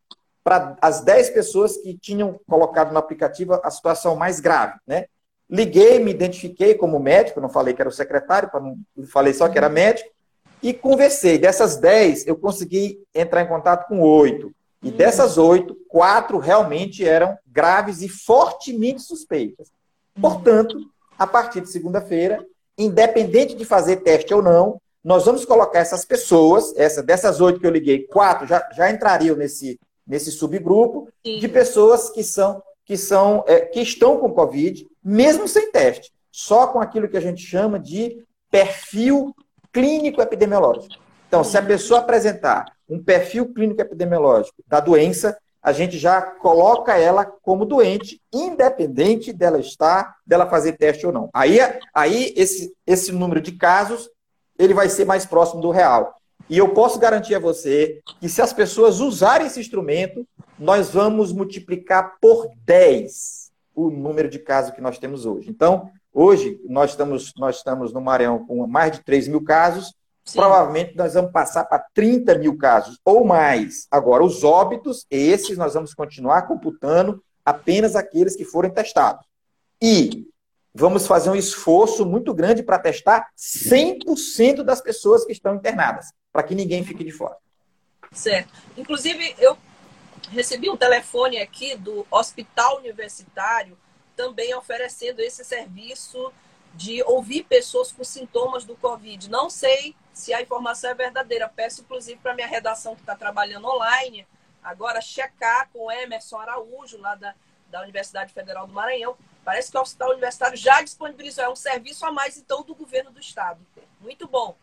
para 0.42 0.76
as 0.80 1.02
10 1.02 1.30
pessoas 1.30 1.76
que 1.76 1.96
tinham 1.96 2.40
colocado 2.48 2.92
no 2.92 2.98
aplicativo 2.98 3.54
a 3.62 3.70
situação 3.70 4.16
mais 4.16 4.40
grave, 4.40 4.74
né? 4.86 5.06
Liguei, 5.50 5.98
me 5.98 6.12
identifiquei 6.12 6.74
como 6.74 7.00
médico, 7.00 7.40
não 7.40 7.48
falei 7.48 7.74
que 7.74 7.82
era 7.82 7.88
o 7.88 7.92
secretário, 7.92 8.48
não, 8.54 9.06
falei 9.06 9.34
só 9.34 9.48
que 9.48 9.58
era 9.58 9.68
médico, 9.68 10.08
e 10.62 10.72
conversei. 10.72 11.38
Dessas 11.38 11.76
10, 11.76 12.26
eu 12.26 12.36
consegui 12.36 13.02
entrar 13.14 13.42
em 13.42 13.48
contato 13.48 13.88
com 13.88 14.00
oito. 14.00 14.52
E 14.82 14.88
hum. 14.88 14.92
dessas 14.92 15.38
oito, 15.38 15.76
quatro 15.88 16.38
realmente 16.38 17.06
eram 17.06 17.36
graves 17.46 18.00
e 18.00 18.08
fortemente 18.08 19.02
suspeitas. 19.02 19.68
Hum. 20.16 20.20
Portanto, 20.20 20.78
a 21.18 21.26
partir 21.26 21.60
de 21.60 21.70
segunda-feira, 21.70 22.44
independente 22.78 23.54
de 23.54 23.64
fazer 23.64 23.96
teste 23.96 24.32
ou 24.32 24.40
não, 24.40 24.80
nós 25.02 25.24
vamos 25.24 25.44
colocar 25.44 25.80
essas 25.80 26.04
pessoas, 26.04 26.74
essa, 26.76 27.02
dessas 27.02 27.40
oito 27.40 27.58
que 27.58 27.66
eu 27.66 27.70
liguei, 27.70 28.06
quatro 28.06 28.46
já, 28.46 28.68
já 28.72 28.90
entrariam 28.90 29.34
nesse, 29.34 29.80
nesse 30.06 30.30
subgrupo 30.30 31.08
Sim. 31.24 31.38
de 31.38 31.48
pessoas 31.48 32.10
que 32.10 32.22
são 32.22 32.62
que 32.84 32.96
são 32.96 33.44
é, 33.46 33.60
que 33.60 33.80
estão 33.80 34.18
com 34.18 34.32
Covid, 34.32 34.86
mesmo 35.02 35.46
sem 35.46 35.70
teste, 35.70 36.12
só 36.30 36.66
com 36.66 36.80
aquilo 36.80 37.08
que 37.08 37.16
a 37.16 37.20
gente 37.20 37.42
chama 37.42 37.78
de 37.78 38.24
perfil 38.50 39.34
clínico 39.72 40.20
epidemiológico. 40.20 40.94
Então, 41.28 41.44
se 41.44 41.56
a 41.56 41.62
pessoa 41.62 42.00
apresentar 42.00 42.66
um 42.88 43.02
perfil 43.02 43.52
clínico 43.52 43.80
epidemiológico 43.80 44.62
da 44.66 44.80
doença, 44.80 45.36
a 45.62 45.72
gente 45.72 45.98
já 45.98 46.22
coloca 46.22 46.96
ela 46.96 47.24
como 47.24 47.64
doente, 47.64 48.20
independente 48.32 49.32
dela 49.32 49.60
estar, 49.60 50.16
dela 50.26 50.46
fazer 50.48 50.72
teste 50.72 51.06
ou 51.06 51.12
não. 51.12 51.28
Aí, 51.32 51.58
aí 51.94 52.32
esse, 52.36 52.74
esse 52.86 53.12
número 53.12 53.40
de 53.40 53.52
casos 53.52 54.10
ele 54.58 54.74
vai 54.74 54.88
ser 54.88 55.04
mais 55.04 55.24
próximo 55.24 55.60
do 55.60 55.70
real. 55.70 56.14
E 56.48 56.58
eu 56.58 56.70
posso 56.70 56.98
garantir 56.98 57.34
a 57.34 57.38
você 57.38 58.00
que 58.20 58.28
se 58.28 58.42
as 58.42 58.52
pessoas 58.52 59.00
usarem 59.00 59.46
esse 59.46 59.60
instrumento, 59.60 60.26
nós 60.60 60.90
vamos 60.90 61.32
multiplicar 61.32 62.18
por 62.20 62.50
10 62.66 63.50
o 63.74 63.90
número 63.90 64.28
de 64.28 64.38
casos 64.38 64.72
que 64.72 64.80
nós 64.80 64.98
temos 64.98 65.24
hoje. 65.24 65.48
Então, 65.48 65.90
hoje, 66.12 66.60
nós 66.68 66.90
estamos, 66.90 67.32
nós 67.38 67.56
estamos 67.56 67.94
no 67.94 68.00
Maranhão 68.00 68.44
com 68.46 68.66
mais 68.66 68.92
de 68.92 69.02
3 69.02 69.26
mil 69.28 69.42
casos, 69.42 69.94
Sim. 70.22 70.38
provavelmente 70.38 70.94
nós 70.94 71.14
vamos 71.14 71.32
passar 71.32 71.64
para 71.64 71.82
30 71.94 72.34
mil 72.34 72.58
casos 72.58 73.00
ou 73.02 73.24
mais. 73.24 73.86
Agora, 73.90 74.22
os 74.22 74.44
óbitos, 74.44 75.06
esses 75.10 75.56
nós 75.56 75.72
vamos 75.72 75.94
continuar 75.94 76.42
computando 76.42 77.24
apenas 77.42 77.96
aqueles 77.96 78.36
que 78.36 78.44
forem 78.44 78.70
testados. 78.70 79.24
E 79.80 80.28
vamos 80.74 81.06
fazer 81.06 81.30
um 81.30 81.34
esforço 81.34 82.04
muito 82.04 82.34
grande 82.34 82.62
para 82.62 82.78
testar 82.78 83.28
100% 83.34 84.62
das 84.62 84.82
pessoas 84.82 85.24
que 85.24 85.32
estão 85.32 85.54
internadas, 85.54 86.12
para 86.30 86.42
que 86.42 86.54
ninguém 86.54 86.84
fique 86.84 87.02
de 87.02 87.12
fora. 87.12 87.36
Certo. 88.12 88.52
Inclusive, 88.76 89.34
eu 89.38 89.56
recebi 90.28 90.70
um 90.70 90.76
telefone 90.76 91.38
aqui 91.38 91.76
do 91.76 92.06
Hospital 92.10 92.78
Universitário, 92.78 93.78
também 94.16 94.54
oferecendo 94.54 95.20
esse 95.20 95.44
serviço 95.44 96.32
de 96.74 97.02
ouvir 97.02 97.44
pessoas 97.44 97.90
com 97.90 98.04
sintomas 98.04 98.64
do 98.64 98.76
Covid. 98.76 99.28
Não 99.30 99.50
sei 99.50 99.94
se 100.12 100.32
a 100.32 100.40
informação 100.40 100.90
é 100.90 100.94
verdadeira. 100.94 101.48
Peço, 101.48 101.82
inclusive, 101.82 102.20
para 102.20 102.34
minha 102.34 102.46
redação 102.46 102.94
que 102.94 103.00
está 103.00 103.16
trabalhando 103.16 103.66
online, 103.66 104.26
agora 104.62 105.00
checar 105.00 105.68
com 105.72 105.86
o 105.86 105.90
Emerson 105.90 106.38
Araújo, 106.38 106.98
lá 106.98 107.14
da, 107.14 107.34
da 107.68 107.82
Universidade 107.82 108.32
Federal 108.32 108.66
do 108.66 108.72
Maranhão. 108.72 109.16
Parece 109.44 109.70
que 109.70 109.78
o 109.78 109.80
Hospital 109.80 110.10
Universitário 110.10 110.56
já 110.56 110.82
disponibilizou. 110.82 111.44
É 111.44 111.48
um 111.48 111.56
serviço 111.56 112.04
a 112.04 112.12
mais, 112.12 112.36
então, 112.36 112.62
do 112.62 112.74
governo 112.74 113.10
do 113.10 113.20
Estado. 113.20 113.66
Muito 114.00 114.28
bom. 114.28 114.56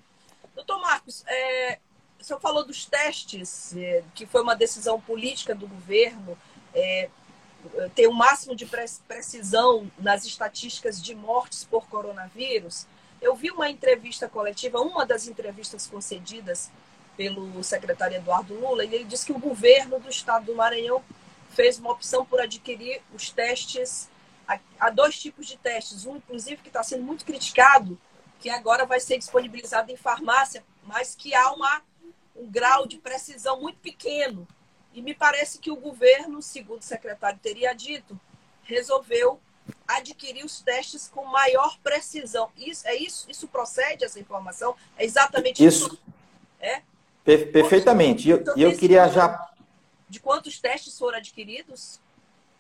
Doutor 0.56 0.80
Marcos, 0.80 1.24
é, 1.28 1.80
o 2.20 2.24
senhor 2.24 2.40
falou 2.40 2.66
dos 2.66 2.86
testes, 2.86 3.76
é, 3.76 4.04
que 4.16 4.26
foi 4.26 4.42
uma 4.42 4.56
decisão 4.56 5.00
política 5.00 5.54
do 5.54 5.68
governo, 5.68 6.38
é, 6.74 7.10
ter 7.96 8.08
o 8.08 8.12
um 8.12 8.14
máximo 8.14 8.56
de 8.56 8.66
precisão 9.08 9.92
nas 9.98 10.26
estatísticas 10.26 11.02
de 11.02 11.14
mortes 11.16 11.64
por 11.64 11.88
coronavírus. 11.88 12.86
Eu 13.22 13.36
vi 13.36 13.52
uma 13.52 13.70
entrevista 13.70 14.28
coletiva, 14.30 14.80
uma 14.80 15.06
das 15.06 15.28
entrevistas 15.28 15.88
concedidas 15.88 16.72
pelo 17.16 17.64
secretário 17.64 18.18
Eduardo 18.18 18.54
Lula, 18.54 18.86
e 18.86 18.94
ele 18.94 19.04
disse 19.04 19.26
que 19.26 19.32
o 19.32 19.40
governo 19.40 20.00
do 20.00 20.10
estado 20.10 20.46
do 20.46 20.56
Maranhão 20.56 21.04
fez 21.50 21.80
uma 21.80 21.92
opção 21.92 22.24
por 22.24 22.40
adquirir 22.40 23.02
os 23.14 23.32
testes. 23.32 24.08
Há 24.80 24.90
dois 24.92 25.20
tipos 25.20 25.48
de 25.48 25.58
testes. 25.58 26.06
Um, 26.06 26.18
inclusive, 26.18 26.62
que 26.62 26.70
está 26.70 26.84
sendo 26.84 27.04
muito 27.04 27.26
criticado, 27.26 28.00
que 28.40 28.50
agora 28.50 28.86
vai 28.86 29.00
ser 29.00 29.18
disponibilizado 29.18 29.92
em 29.92 29.98
farmácia, 29.98 30.64
mas 30.84 31.16
que 31.16 31.34
há 31.34 31.52
uma 31.52 31.82
um 32.38 32.50
grau 32.50 32.88
de 32.88 32.98
precisão 32.98 33.60
muito 33.60 33.80
pequeno. 33.80 34.48
E 34.94 35.02
me 35.02 35.14
parece 35.14 35.60
que 35.60 35.72
o 35.72 35.76
governo, 35.76 36.42
segundo 36.42 36.82
o 36.82 36.86
secretário 36.86 37.40
teria 37.42 37.74
dito, 37.74 38.20
resolveu 38.64 39.40
adquirir 39.88 40.46
os 40.46 40.62
testes 40.62 41.08
com 41.08 41.26
maior 41.26 41.78
precisão. 41.80 42.50
Isso 42.58 42.88
é 42.88 42.96
isso? 42.96 43.30
Isso 43.30 43.48
procede 43.48 44.06
essa 44.06 44.20
informação? 44.20 44.76
É 44.98 45.06
exatamente 45.06 45.66
isso? 45.66 45.88
isso? 45.88 46.00
É? 46.60 46.82
Per 47.24 47.52
perfeitamente. 47.52 48.28
E 48.28 48.32
eu, 48.32 48.44
eu 48.56 48.78
queria 48.78 49.08
já 49.10 49.50
de 50.10 50.20
quantos 50.20 50.60
testes 50.60 50.98
foram 50.98 51.18
adquiridos? 51.18 52.00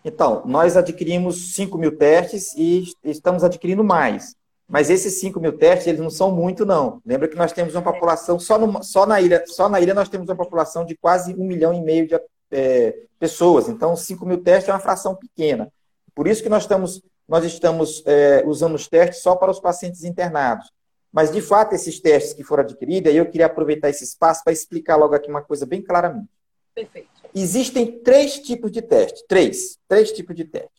Então, 0.03 0.43
nós 0.45 0.77
adquirimos 0.77 1.53
5 1.53 1.77
mil 1.77 1.97
testes 1.97 2.53
e 2.55 2.93
estamos 3.03 3.43
adquirindo 3.43 3.83
mais. 3.83 4.35
Mas 4.67 4.89
esses 4.89 5.19
5 5.21 5.39
mil 5.39 5.57
testes, 5.57 5.87
eles 5.87 6.01
não 6.01 6.09
são 6.09 6.29
muito, 6.29 6.65
não. 6.65 7.01
Lembra 7.05 7.27
que 7.27 7.37
nós 7.37 7.53
temos 7.53 7.73
uma 7.73 7.81
população, 7.81 8.37
só, 8.37 8.57
no, 8.57 8.83
só, 8.83 9.05
na, 9.05 9.21
ilha, 9.21 9.43
só 9.47 9.69
na 9.69 9.79
ilha 9.79 9.93
nós 9.93 10.09
temos 10.09 10.27
uma 10.27 10.35
população 10.35 10.85
de 10.85 10.95
quase 10.97 11.33
um 11.35 11.45
milhão 11.45 11.73
e 11.73 11.81
meio 11.81 12.05
de 12.05 12.19
é, 12.51 12.93
pessoas. 13.17 13.69
Então, 13.69 13.95
5 13.95 14.25
mil 14.25 14.43
testes 14.43 14.67
é 14.67 14.73
uma 14.73 14.79
fração 14.79 15.15
pequena. 15.15 15.71
Por 16.13 16.27
isso 16.27 16.43
que 16.43 16.49
nós 16.49 16.63
estamos, 16.63 17.01
nós 17.27 17.45
estamos 17.45 18.03
é, 18.05 18.43
usando 18.45 18.75
os 18.75 18.87
testes 18.87 19.21
só 19.21 19.35
para 19.35 19.51
os 19.51 19.59
pacientes 19.59 20.03
internados. 20.03 20.69
Mas, 21.13 21.31
de 21.31 21.41
fato, 21.41 21.73
esses 21.73 22.01
testes 22.01 22.33
que 22.33 22.43
foram 22.43 22.63
adquiridos, 22.63 23.09
aí 23.09 23.17
eu 23.17 23.25
queria 23.25 23.45
aproveitar 23.45 23.89
esse 23.89 24.03
espaço 24.03 24.43
para 24.43 24.51
explicar 24.51 24.97
logo 24.97 25.15
aqui 25.15 25.29
uma 25.29 25.41
coisa 25.41 25.65
bem 25.65 25.81
claramente. 25.81 26.27
Perfeito. 26.75 27.07
Existem 27.33 27.99
três 28.03 28.39
tipos 28.39 28.71
de 28.71 28.81
teste. 28.81 29.25
Três. 29.27 29.77
Três 29.87 30.11
tipos 30.11 30.35
de 30.35 30.43
teste. 30.43 30.76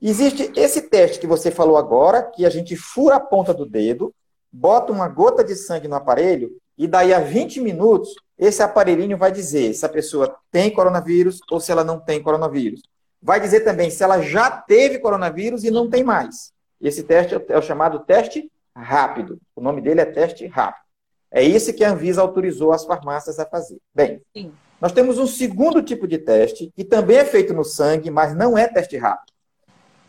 Existe 0.00 0.52
esse 0.56 0.82
teste 0.82 1.18
que 1.18 1.26
você 1.26 1.50
falou 1.50 1.76
agora, 1.76 2.22
que 2.22 2.44
a 2.44 2.50
gente 2.50 2.76
fura 2.76 3.16
a 3.16 3.20
ponta 3.20 3.54
do 3.54 3.64
dedo, 3.64 4.14
bota 4.52 4.92
uma 4.92 5.08
gota 5.08 5.42
de 5.42 5.54
sangue 5.56 5.88
no 5.88 5.96
aparelho, 5.96 6.56
e 6.76 6.86
daí 6.86 7.14
a 7.14 7.20
20 7.20 7.60
minutos, 7.60 8.14
esse 8.38 8.62
aparelhinho 8.62 9.16
vai 9.16 9.30
dizer 9.30 9.72
se 9.74 9.86
a 9.86 9.88
pessoa 9.88 10.36
tem 10.50 10.70
coronavírus 10.70 11.40
ou 11.50 11.60
se 11.60 11.70
ela 11.70 11.84
não 11.84 12.00
tem 12.00 12.22
coronavírus. 12.22 12.82
Vai 13.22 13.40
dizer 13.40 13.60
também 13.60 13.90
se 13.90 14.02
ela 14.02 14.20
já 14.20 14.50
teve 14.50 14.98
coronavírus 14.98 15.64
e 15.64 15.70
não 15.70 15.88
tem 15.88 16.04
mais. 16.04 16.52
Esse 16.80 17.02
teste 17.02 17.34
é 17.48 17.58
o 17.58 17.62
chamado 17.62 18.00
teste 18.00 18.50
rápido. 18.76 19.38
O 19.54 19.60
nome 19.60 19.80
dele 19.80 20.00
é 20.00 20.04
teste 20.04 20.46
rápido. 20.46 20.84
É 21.30 21.42
isso 21.42 21.72
que 21.72 21.82
a 21.82 21.90
Anvisa 21.90 22.20
autorizou 22.20 22.72
as 22.72 22.84
farmácias 22.84 23.38
a 23.38 23.46
fazer. 23.46 23.78
Bem, 23.94 24.20
Sim. 24.36 24.52
nós 24.80 24.92
temos 24.92 25.18
um 25.18 25.26
segundo 25.26 25.82
tipo 25.82 26.06
de 26.06 26.18
teste, 26.18 26.70
que 26.76 26.84
também 26.84 27.16
é 27.16 27.24
feito 27.24 27.54
no 27.54 27.64
sangue, 27.64 28.10
mas 28.10 28.36
não 28.36 28.56
é 28.56 28.68
teste 28.68 28.96
rápido. 28.96 29.33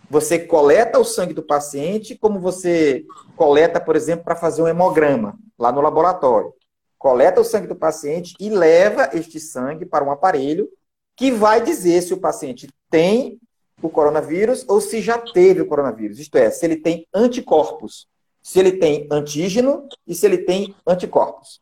Você 0.10 0.40
coleta 0.40 1.00
o 1.00 1.06
sangue 1.06 1.34
do 1.34 1.44
paciente, 1.44 2.16
como 2.16 2.40
você 2.40 3.04
coleta, 3.36 3.80
por 3.80 3.96
exemplo, 3.96 4.24
para 4.24 4.36
fazer 4.36 4.62
um 4.62 4.68
hemograma 4.68 5.38
lá 5.58 5.72
no 5.72 5.82
laboratório. 5.82 6.54
Coleta 6.98 7.42
o 7.42 7.46
sangue 7.46 7.68
do 7.68 7.76
paciente 7.76 8.36
e 8.40 8.50
leva 8.50 9.10
este 9.14 9.40
sangue 9.40 9.86
para 9.86 10.04
um 10.04 10.12
aparelho 10.12 10.70
que 11.16 11.32
vai 11.32 11.62
dizer 11.62 12.02
se 12.02 12.14
o 12.14 12.20
paciente 12.20 12.68
tem 12.90 13.40
o 13.82 13.90
coronavírus 13.90 14.66
ou 14.68 14.80
se 14.80 15.02
já 15.02 15.18
teve 15.18 15.62
o 15.62 15.68
coronavírus. 15.68 16.20
Isto 16.20 16.38
é, 16.38 16.50
se 16.50 16.66
ele 16.66 16.78
tem 16.78 17.08
anticorpos, 17.14 18.08
se 18.42 18.60
ele 18.60 18.74
tem 18.74 19.08
antígeno 19.12 19.88
e 20.08 20.14
se 20.14 20.26
ele 20.26 20.40
tem 20.40 20.76
anticorpos. 20.86 21.62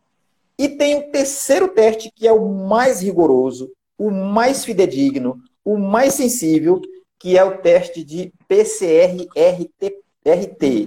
E 0.58 0.70
tem 0.70 0.98
o 0.98 1.12
terceiro 1.12 1.70
teste, 1.70 2.12
que 2.14 2.28
é 2.28 2.32
o 2.32 2.48
mais 2.48 3.02
rigoroso, 3.02 3.72
o 3.98 4.12
mais 4.12 4.64
fidedigno, 4.64 5.42
o 5.66 5.78
mais 5.78 6.14
sensível, 6.14 6.82
que 7.24 7.38
é 7.38 7.44
o 7.46 7.58
teste 7.60 8.04
de 8.04 8.34
PCR-RT. 8.50 9.30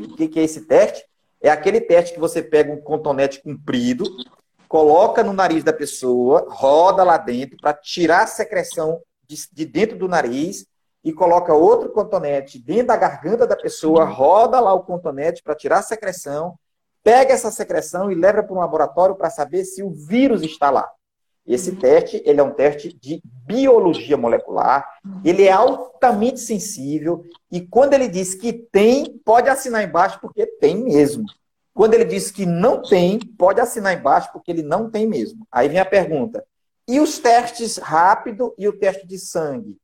O 0.05 0.16
que 0.28 0.38
é 0.38 0.43
esse 0.43 0.66
teste? 0.66 1.02
É 1.40 1.49
aquele 1.49 1.81
teste 1.81 2.12
que 2.12 2.21
você 2.21 2.43
pega 2.43 2.71
um 2.71 2.78
contonete 2.78 3.43
comprido, 3.43 4.05
coloca 4.69 5.25
no 5.25 5.33
nariz 5.33 5.64
da 5.64 5.73
pessoa, 5.73 6.47
roda 6.50 7.02
lá 7.02 7.16
dentro 7.16 7.57
para 7.57 7.73
tirar 7.73 8.25
a 8.25 8.26
secreção 8.26 9.00
de, 9.26 9.35
de, 9.50 9.64
dentro 9.64 9.97
do 9.97 10.07
nariz 10.07 10.66
e 11.02 11.11
coloca 11.11 11.55
outro 11.55 11.88
contonete 11.88 12.59
dentro 12.59 12.88
da 12.88 12.99
garganta 12.99 13.47
da 13.47 13.57
pessoa, 13.57 14.05
roda 14.05 14.61
lá 14.61 14.75
o 14.75 14.85
contonete 14.85 15.43
para 15.43 15.55
tirar 15.55 15.78
a 15.78 15.83
secreção, 15.83 16.55
pega 17.02 17.33
essa 17.33 17.50
secreção 17.50 18.12
e 18.12 18.14
leva 18.14 18.43
para 18.43 18.55
um 18.55 18.59
laboratório 18.59 19.14
para 19.14 19.31
saber 19.31 19.64
se 19.64 19.83
o 19.83 19.88
vírus 19.90 20.43
está 20.43 20.69
lá. 20.69 20.87
Esse 21.47 21.76
teste, 21.76 22.21
ele 22.25 22.41
é 22.41 22.43
um 22.43 22.53
teste 22.53 22.93
de 22.93 23.23
biologia 23.47 24.17
molecular, 24.17 24.85
ele 25.25 25.45
é 25.45 25.53
altamente 25.53 26.41
sensível 26.41 27.25
e 27.50 27.61
quando 27.61 27.95
ele 27.95 28.09
diz 28.09 28.35
que 28.35 28.53
tem, 28.53 29.19
pode 29.25 29.49
assinar 29.49 29.85
embaixo 29.85 30.19
porque 30.21 30.45
tem 30.47 30.76
mesmo. 30.76 31.25
Quando 31.73 31.95
ele 31.95 32.05
diz 32.05 32.31
que 32.31 32.45
não 32.45 32.83
tem, 32.83 33.19
pode 33.19 33.61
assinar 33.61 33.95
embaixo 33.95 34.31
porque 34.33 34.50
ele 34.50 34.62
não 34.62 34.91
tem 34.91 35.07
mesmo. 35.07 35.47
Aí 35.53 35.69
vem 35.69 35.79
a 35.79 35.85
pergunta: 35.85 36.45
E 36.88 36.99
os 36.99 37.19
testes 37.19 37.76
rápido 37.76 38.55
e 38.59 38.67
o 38.67 38.73
teste 38.73 39.07
de 39.07 39.19
sangue, 39.19 39.76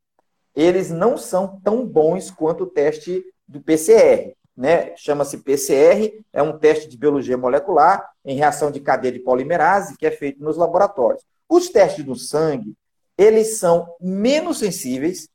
eles 0.56 0.90
não 0.90 1.16
são 1.16 1.60
tão 1.62 1.86
bons 1.86 2.30
quanto 2.30 2.64
o 2.64 2.66
teste 2.66 3.22
do 3.46 3.60
PCR, 3.60 4.34
né? 4.56 4.96
Chama-se 4.96 5.38
PCR, 5.38 6.12
é 6.32 6.42
um 6.42 6.58
teste 6.58 6.88
de 6.88 6.96
biologia 6.96 7.36
molecular 7.36 8.10
em 8.24 8.36
reação 8.36 8.70
de 8.70 8.80
cadeia 8.80 9.12
de 9.12 9.20
polimerase 9.20 9.96
que 9.96 10.06
é 10.06 10.10
feito 10.10 10.42
nos 10.42 10.56
laboratórios. 10.56 11.22
Os 11.52 11.68
testes 11.68 12.02
do 12.02 12.16
sangue, 12.16 12.72
eles 13.18 13.58
são 13.58 13.86
menos 14.00 14.60
sensíveis 14.60 15.28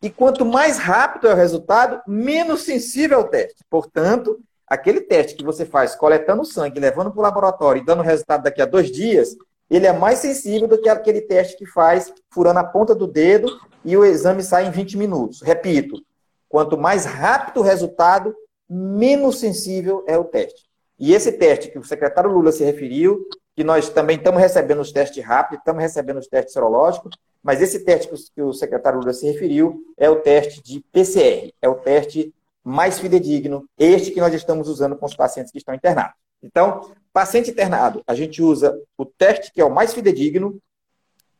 e 0.00 0.08
quanto 0.08 0.42
mais 0.42 0.78
rápido 0.78 1.28
é 1.28 1.34
o 1.34 1.36
resultado, 1.36 2.00
menos 2.08 2.62
sensível 2.62 3.18
é 3.18 3.20
o 3.20 3.28
teste. 3.28 3.62
Portanto, 3.68 4.40
aquele 4.66 5.02
teste 5.02 5.36
que 5.36 5.44
você 5.44 5.66
faz 5.66 5.94
coletando 5.94 6.42
sangue, 6.42 6.80
levando 6.80 7.10
para 7.10 7.20
o 7.20 7.22
laboratório 7.22 7.82
e 7.82 7.84
dando 7.84 8.00
resultado 8.00 8.44
daqui 8.44 8.62
a 8.62 8.64
dois 8.64 8.90
dias, 8.90 9.36
ele 9.68 9.86
é 9.86 9.92
mais 9.92 10.20
sensível 10.20 10.66
do 10.66 10.80
que 10.80 10.88
aquele 10.88 11.20
teste 11.20 11.58
que 11.58 11.66
faz 11.66 12.10
furando 12.32 12.60
a 12.60 12.64
ponta 12.64 12.94
do 12.94 13.06
dedo 13.06 13.60
e 13.84 13.94
o 13.94 14.06
exame 14.06 14.42
sai 14.42 14.68
em 14.68 14.70
20 14.70 14.96
minutos. 14.96 15.42
Repito, 15.42 16.02
quanto 16.48 16.78
mais 16.78 17.04
rápido 17.04 17.60
o 17.60 17.62
resultado, 17.62 18.34
menos 18.66 19.38
sensível 19.38 20.02
é 20.06 20.16
o 20.16 20.24
teste. 20.24 20.66
E 20.98 21.12
esse 21.12 21.30
teste 21.30 21.70
que 21.70 21.78
o 21.78 21.84
secretário 21.84 22.32
Lula 22.32 22.52
se 22.52 22.64
referiu, 22.64 23.28
que 23.58 23.64
nós 23.64 23.88
também 23.88 24.16
estamos 24.16 24.40
recebendo 24.40 24.80
os 24.80 24.92
testes 24.92 25.24
rápidos, 25.24 25.58
estamos 25.58 25.82
recebendo 25.82 26.18
os 26.18 26.28
testes 26.28 26.52
serológicos, 26.52 27.18
mas 27.42 27.60
esse 27.60 27.84
teste 27.84 28.08
que 28.32 28.40
o 28.40 28.52
secretário 28.52 29.00
Lula 29.00 29.12
se 29.12 29.26
referiu 29.26 29.82
é 29.96 30.08
o 30.08 30.20
teste 30.20 30.62
de 30.62 30.78
PCR, 30.92 31.52
é 31.60 31.68
o 31.68 31.74
teste 31.74 32.32
mais 32.62 33.00
fidedigno, 33.00 33.68
este 33.76 34.12
que 34.12 34.20
nós 34.20 34.32
estamos 34.32 34.68
usando 34.68 34.94
com 34.94 35.06
os 35.06 35.16
pacientes 35.16 35.50
que 35.50 35.58
estão 35.58 35.74
internados. 35.74 36.14
Então, 36.40 36.92
paciente 37.12 37.50
internado, 37.50 38.00
a 38.06 38.14
gente 38.14 38.40
usa 38.40 38.80
o 38.96 39.04
teste 39.04 39.52
que 39.52 39.60
é 39.60 39.64
o 39.64 39.74
mais 39.74 39.92
fidedigno 39.92 40.56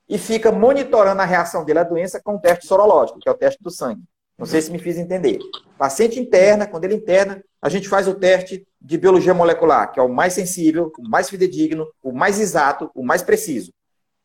e 0.08 0.18
fica 0.18 0.50
monitorando 0.50 1.22
a 1.22 1.24
reação 1.24 1.64
dele 1.64 1.78
à 1.78 1.84
doença 1.84 2.20
com 2.20 2.34
o 2.34 2.40
teste 2.40 2.66
sorológico, 2.66 3.20
que 3.20 3.28
é 3.28 3.30
o 3.30 3.38
teste 3.38 3.62
do 3.62 3.70
sangue. 3.70 4.02
Não 4.36 4.44
sei 4.44 4.60
se 4.60 4.72
me 4.72 4.80
fiz 4.80 4.98
entender. 4.98 5.38
Paciente 5.78 6.18
interna, 6.18 6.66
quando 6.66 6.82
ele 6.82 6.96
interna, 6.96 7.40
a 7.60 7.68
gente 7.68 7.88
faz 7.88 8.06
o 8.06 8.14
teste 8.14 8.66
de 8.80 8.96
biologia 8.96 9.34
molecular, 9.34 9.92
que 9.92 9.98
é 9.98 10.02
o 10.02 10.08
mais 10.08 10.32
sensível, 10.32 10.92
o 10.98 11.08
mais 11.08 11.28
fidedigno, 11.28 11.88
o 12.02 12.12
mais 12.12 12.38
exato, 12.38 12.90
o 12.94 13.04
mais 13.04 13.22
preciso. 13.22 13.72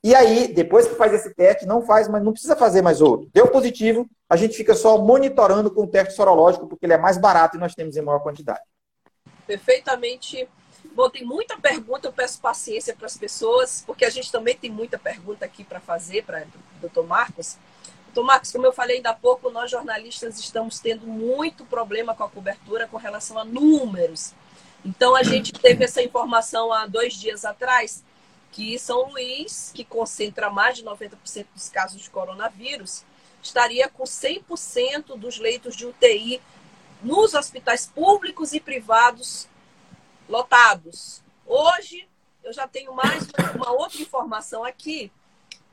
E 0.04 0.13
aí, 0.13 0.54
depois 0.54 0.86
que 0.86 0.96
faz 0.96 1.13
esse 1.13 1.34
teste, 1.34 1.66
não 1.66 1.82
faz, 1.82 2.10
mas 2.10 2.22
não 2.22 2.34
precisa 2.34 2.56
fazer 2.56 2.82
mais 2.82 3.00
outro. 3.02 3.30
Deu 3.34 3.48
positivo, 3.48 4.06
a 4.30 4.36
gente 4.36 4.56
fica 4.56 4.75
só 4.75 4.98
monitorando 4.98 5.72
com 5.72 5.84
o 5.84 5.88
teste 5.88 6.13
sorológico, 6.13 6.68
porque 6.68 6.86
ele 6.86 6.94
é 6.94 6.98
mais 6.98 7.18
barato 7.18 7.56
e 7.56 7.60
nós 7.60 7.74
temos 7.74 7.96
em 7.96 8.02
maior 8.02 8.20
quantidade. 8.20 8.62
Perfeitamente. 9.48 10.48
Bom, 10.94 11.10
tem 11.10 11.25
muita 11.25 11.58
pergunta, 11.58 12.08
eu 12.08 12.13
peço 12.13 12.42
paciência 12.42 12.94
para 12.94 13.06
as 13.06 13.18
pessoas, 13.18 13.82
porque 13.86 14.04
a 14.04 14.10
gente 14.10 14.30
também 14.30 14.56
tem 14.56 14.70
muita 14.70 15.00
pergunta 15.00 15.46
aqui 15.46 15.63
para 15.63 15.80
fazer 15.80 16.24
para 16.24 16.44
o 16.78 16.82
doutor 16.82 17.08
Marcos. 17.08 17.58
Doutor 18.13 18.27
Marcos, 18.27 18.51
como 18.51 18.67
eu 18.67 18.72
falei 18.72 18.98
ainda 18.98 19.10
há 19.10 19.13
pouco, 19.15 19.50
nós 19.50 19.72
jornalistas 19.72 20.38
estamos 20.38 20.79
tendo 20.79 21.08
muito 21.08 21.65
problema 21.65 22.13
com 22.13 22.24
a 22.24 22.29
cobertura 22.29 22.88
com 22.88 22.96
relação 22.96 23.39
a 23.39 23.43
números. 23.43 24.34
Então, 24.86 25.15
a 25.15 25.24
gente 25.24 25.51
teve 25.51 25.84
essa 25.84 26.00
informação 26.00 26.72
há 26.72 26.86
dois 26.86 27.15
dias 27.15 27.43
atrás 27.43 28.03
que 28.51 28.77
São 28.77 29.10
Luís, 29.10 29.72
que 29.74 29.84
concentra 29.84 30.51
mais 30.51 30.77
de 30.77 30.84
90% 30.84 31.48
dos 31.55 31.70
casos 31.70 32.03
de 32.03 32.10
coronavírus, 32.12 33.03
estaria 33.41 33.89
com 33.89 34.03
100% 34.03 35.17
dos 35.17 35.39
leitos 35.39 35.75
de 35.75 35.88
UTI 35.88 36.39
nos 37.01 37.34
hospitais 37.34 37.88
públicos 37.88 38.53
e 38.53 38.60
privados 38.60 39.48
lotados. 40.29 41.24
Hoje, 41.48 42.08
eu 42.43 42.53
já 42.53 42.67
tenho 42.67 42.93
mais 42.93 43.27
uma 43.55 43.72
outra 43.72 44.00
informação 44.00 44.63
aqui 44.63 45.12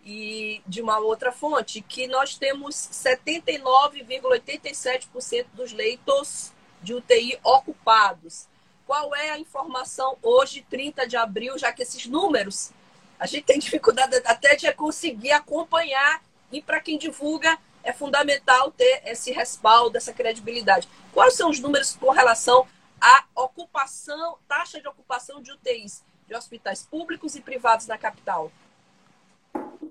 e 0.04 0.62
de 0.66 0.80
uma 0.80 0.98
outra 0.98 1.32
fonte 1.32 1.82
que 1.82 2.06
nós 2.06 2.38
temos 2.38 2.74
79,87% 2.74 5.46
dos 5.52 5.72
leitos 5.72 6.52
de 6.82 6.94
UTI 6.94 7.38
ocupados 7.42 8.48
qual 8.90 9.14
é 9.14 9.30
a 9.30 9.38
informação 9.38 10.18
hoje, 10.20 10.66
30 10.68 11.06
de 11.06 11.16
abril, 11.16 11.56
já 11.56 11.72
que 11.72 11.80
esses 11.80 12.06
números 12.06 12.72
a 13.20 13.24
gente 13.24 13.44
tem 13.44 13.56
dificuldade 13.56 14.20
até 14.24 14.56
de 14.56 14.72
conseguir 14.72 15.30
acompanhar 15.30 16.20
e 16.50 16.60
para 16.60 16.80
quem 16.80 16.98
divulga 16.98 17.56
é 17.84 17.92
fundamental 17.92 18.72
ter 18.72 19.00
esse 19.04 19.30
respaldo, 19.30 19.96
essa 19.96 20.12
credibilidade. 20.12 20.88
Quais 21.12 21.34
são 21.34 21.50
os 21.50 21.60
números 21.60 21.94
com 21.94 22.10
relação 22.10 22.66
à 23.00 23.26
ocupação, 23.36 24.38
taxa 24.48 24.80
de 24.80 24.88
ocupação 24.88 25.40
de 25.40 25.52
UTIs 25.52 26.02
de 26.26 26.34
hospitais 26.34 26.82
públicos 26.82 27.36
e 27.36 27.40
privados 27.40 27.86
na 27.86 27.96
capital? 27.96 28.50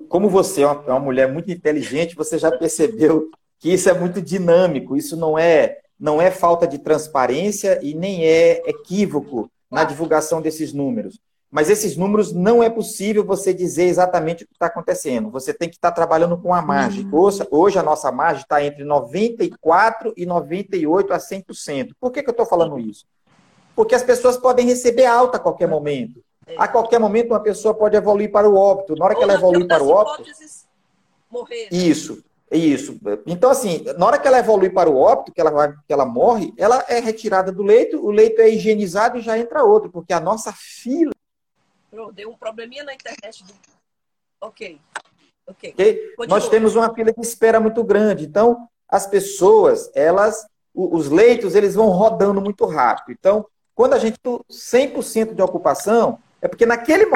Como 0.09 0.27
você 0.27 0.63
é 0.63 0.67
uma, 0.67 0.83
é 0.87 0.91
uma 0.91 0.99
mulher 0.99 1.31
muito 1.31 1.51
inteligente, 1.51 2.15
você 2.15 2.37
já 2.37 2.51
percebeu 2.51 3.29
que 3.59 3.71
isso 3.71 3.89
é 3.89 3.93
muito 3.93 4.21
dinâmico, 4.21 4.97
isso 4.97 5.15
não 5.15 5.37
é 5.37 5.77
não 5.99 6.21
é 6.21 6.31
falta 6.31 6.65
de 6.65 6.79
transparência 6.79 7.77
e 7.83 7.93
nem 7.93 8.25
é 8.25 8.63
equívoco 8.69 9.51
na 9.69 9.83
divulgação 9.83 10.41
desses 10.41 10.71
números. 10.71 11.19
Mas 11.51 11.69
esses 11.69 11.97
números 11.97 12.31
não 12.31 12.63
é 12.63 12.69
possível 12.69 13.23
você 13.25 13.53
dizer 13.53 13.85
exatamente 13.85 14.43
o 14.43 14.47
que 14.47 14.53
está 14.53 14.67
acontecendo. 14.67 15.29
Você 15.31 15.53
tem 15.53 15.67
que 15.67 15.75
estar 15.75 15.89
tá 15.89 15.95
trabalhando 15.95 16.37
com 16.37 16.53
a 16.53 16.61
margem. 16.61 17.07
Hoje, 17.11 17.45
hoje 17.51 17.77
a 17.77 17.83
nossa 17.83 18.11
margem 18.11 18.43
está 18.43 18.63
entre 18.63 18.85
94% 18.85 20.13
e 20.15 20.25
98% 20.25 21.11
a 21.11 21.17
100%. 21.17 21.89
Por 21.99 22.11
que, 22.11 22.23
que 22.23 22.29
eu 22.29 22.33
estou 22.33 22.45
falando 22.45 22.79
isso? 22.79 23.05
Porque 23.75 23.95
as 23.95 24.03
pessoas 24.03 24.37
podem 24.37 24.65
receber 24.65 25.05
alta 25.05 25.37
a 25.37 25.39
qualquer 25.39 25.67
momento. 25.67 26.23
A 26.57 26.67
qualquer 26.67 26.99
momento 26.99 27.31
uma 27.31 27.39
pessoa 27.39 27.73
pode 27.73 27.95
evoluir 27.95 28.31
para 28.31 28.49
o 28.49 28.55
óbito. 28.55 28.95
Na 28.95 29.05
hora 29.05 29.15
que 29.15 29.23
ela 29.23 29.33
evolui 29.33 29.67
para 29.67 29.83
o 29.83 29.89
óbito. 29.89 30.29
Morrer. 31.29 31.67
Isso. 31.71 32.23
Isso. 32.51 32.99
Então, 33.27 33.51
assim, 33.51 33.85
na 33.97 34.07
hora 34.07 34.17
que 34.17 34.27
ela 34.27 34.39
evolui 34.39 34.71
para 34.71 34.89
o 34.89 34.97
óbito, 34.97 35.31
que 35.31 35.39
ela, 35.39 35.51
vai, 35.51 35.71
que 35.71 35.93
ela 35.93 36.05
morre, 36.05 36.51
ela 36.57 36.83
é 36.87 36.99
retirada 36.99 37.51
do 37.51 37.61
leito, 37.61 38.03
o 38.03 38.09
leito 38.09 38.41
é 38.41 38.49
higienizado 38.49 39.17
e 39.17 39.21
já 39.21 39.37
entra 39.37 39.63
outro, 39.63 39.91
porque 39.91 40.13
a 40.13 40.19
nossa 40.19 40.51
fila. 40.51 41.11
Deu 42.13 42.31
um 42.31 42.37
probleminha 42.37 42.83
na 42.83 42.93
internet. 42.93 43.43
Do... 43.43 43.53
Ok. 44.41 44.79
Ok. 45.45 45.73
okay? 45.73 46.13
Nós 46.27 46.49
temos 46.49 46.75
uma 46.75 46.91
fila 46.93 47.13
de 47.13 47.21
espera 47.21 47.59
muito 47.59 47.83
grande. 47.83 48.25
Então, 48.25 48.67
as 48.87 49.05
pessoas, 49.05 49.91
elas, 49.93 50.47
os 50.73 51.07
leitos, 51.09 51.53
eles 51.53 51.75
vão 51.75 51.89
rodando 51.89 52.41
muito 52.41 52.65
rápido. 52.65 53.11
Então, 53.11 53.45
quando 53.75 53.93
a 53.93 53.99
gente 53.99 54.17
tem 54.19 54.39
100% 54.49 55.35
de 55.35 55.41
ocupação, 55.41 56.19
é 56.41 56.47
porque 56.47 56.65
naquele 56.65 57.09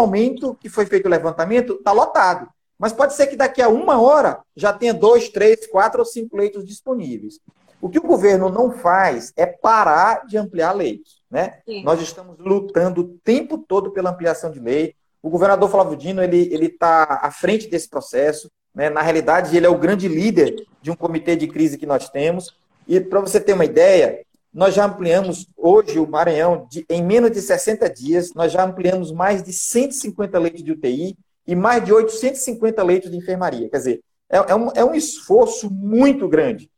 momento 0.00 0.54
que 0.54 0.68
foi 0.68 0.86
feito 0.86 1.06
o 1.06 1.10
levantamento, 1.10 1.74
está 1.74 1.92
lotado. 1.92 2.48
Mas 2.78 2.92
pode 2.92 3.14
ser 3.14 3.26
que 3.26 3.36
daqui 3.36 3.62
a 3.62 3.68
uma 3.68 4.00
hora 4.00 4.40
já 4.54 4.72
tenha 4.72 4.92
dois, 4.92 5.30
três, 5.30 5.66
quatro 5.66 6.00
ou 6.00 6.04
cinco 6.04 6.36
leitos 6.36 6.64
disponíveis. 6.64 7.40
O 7.80 7.88
que 7.88 7.98
o 7.98 8.02
governo 8.02 8.50
não 8.50 8.70
faz 8.70 9.32
é 9.36 9.46
parar 9.46 10.26
de 10.26 10.36
ampliar 10.36 10.72
leitos. 10.72 11.22
Né? 11.30 11.60
Nós 11.82 12.00
estamos 12.00 12.38
lutando 12.38 13.00
o 13.00 13.18
tempo 13.24 13.58
todo 13.58 13.90
pela 13.90 14.10
ampliação 14.10 14.50
de 14.50 14.60
leitos. 14.60 14.96
O 15.22 15.30
governador 15.30 15.70
Flávio 15.70 15.96
Dino 15.96 16.22
ele 16.22 16.66
está 16.66 17.20
à 17.22 17.30
frente 17.30 17.68
desse 17.68 17.88
processo. 17.88 18.50
Né? 18.74 18.90
Na 18.90 19.00
realidade, 19.00 19.56
ele 19.56 19.66
é 19.66 19.70
o 19.70 19.78
grande 19.78 20.08
líder 20.08 20.54
de 20.82 20.90
um 20.90 20.96
comitê 20.96 21.34
de 21.34 21.48
crise 21.48 21.78
que 21.78 21.86
nós 21.86 22.10
temos. 22.10 22.54
E 22.86 23.00
para 23.00 23.20
você 23.20 23.40
ter 23.40 23.54
uma 23.54 23.64
ideia, 23.64 24.20
nós 24.56 24.74
já 24.74 24.86
ampliamos 24.86 25.46
hoje 25.54 25.98
o 25.98 26.08
Maranhão, 26.08 26.66
de, 26.70 26.82
em 26.88 27.04
menos 27.04 27.30
de 27.30 27.42
60 27.42 27.90
dias, 27.90 28.32
nós 28.32 28.50
já 28.50 28.64
ampliamos 28.64 29.12
mais 29.12 29.42
de 29.42 29.52
150 29.52 30.38
leitos 30.38 30.64
de 30.64 30.72
UTI 30.72 31.14
e 31.46 31.54
mais 31.54 31.84
de 31.84 31.92
850 31.92 32.82
leitos 32.82 33.10
de 33.10 33.18
enfermaria. 33.18 33.68
Quer 33.68 33.76
dizer, 33.76 34.00
é, 34.30 34.38
é, 34.38 34.54
um, 34.54 34.70
é 34.74 34.82
um 34.82 34.94
esforço 34.94 35.70
muito 35.70 36.26
grande 36.26 36.70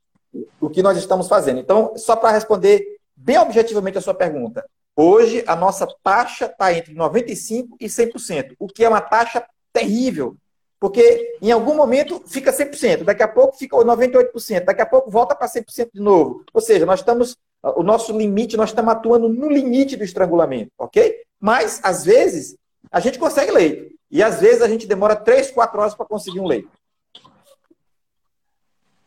o 0.61 0.69
que 0.69 0.83
nós 0.83 0.99
estamos 0.99 1.29
fazendo. 1.29 1.61
Então, 1.61 1.93
só 1.97 2.17
para 2.17 2.33
responder 2.33 2.85
bem 3.17 3.39
objetivamente 3.39 3.97
a 3.97 4.01
sua 4.01 4.15
pergunta, 4.15 4.65
hoje 4.97 5.45
a 5.47 5.55
nossa 5.55 5.87
taxa 6.03 6.47
está 6.47 6.73
entre 6.73 6.95
95% 6.97 7.69
e 7.81 7.87
100%, 7.87 8.57
o 8.59 8.67
que 8.67 8.85
é 8.85 8.89
uma 8.89 9.01
taxa 9.01 9.47
terrível, 9.73 10.37
porque 10.81 11.37
em 11.41 11.51
algum 11.51 11.75
momento 11.75 12.23
fica 12.27 12.53
100%, 12.53 13.05
daqui 13.05 13.23
a 13.23 13.29
pouco 13.29 13.57
fica 13.57 13.77
98%, 13.77 14.65
daqui 14.65 14.83
a 14.83 14.87
pouco 14.87 15.11
volta 15.11 15.35
para 15.35 15.49
100% 15.49 15.91
de 15.93 16.01
novo. 16.01 16.45
Ou 16.53 16.61
seja, 16.61 16.87
nós 16.87 17.01
estamos, 17.01 17.37
o 17.63 17.83
nosso 17.83 18.17
limite, 18.17 18.57
nós 18.57 18.71
estamos 18.71 18.93
atuando 18.93 19.29
no 19.29 19.49
limite 19.51 19.97
do 19.97 20.05
estrangulamento, 20.05 20.71
ok? 20.79 21.23
Mas, 21.41 21.81
às 21.83 22.05
vezes, 22.05 22.57
a 22.91 23.01
gente 23.01 23.19
consegue 23.19 23.51
leito. 23.51 23.97
E 24.11 24.23
às 24.23 24.41
vezes 24.41 24.63
a 24.63 24.69
gente 24.69 24.87
demora 24.87 25.15
três, 25.15 25.51
quatro 25.51 25.81
horas 25.81 25.95
para 25.95 26.07
conseguir 26.07 26.41
um 26.41 26.47
leito. 26.47 26.71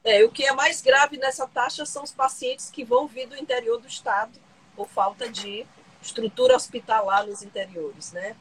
É, 0.03 0.23
o 0.23 0.29
que 0.29 0.45
é 0.45 0.53
mais 0.53 0.81
grave 0.81 1.17
nessa 1.17 1.47
taxa 1.47 1.85
são 1.85 2.03
os 2.03 2.11
pacientes 2.11 2.69
que 2.69 2.83
vão 2.83 3.07
vir 3.07 3.27
do 3.27 3.35
interior 3.35 3.79
do 3.79 3.87
estado 3.87 4.31
por 4.75 4.87
falta 4.87 5.29
de 5.29 5.65
estrutura 6.01 6.55
hospitalar 6.55 7.25
nos 7.25 7.43
interiores, 7.43 8.11
né? 8.11 8.35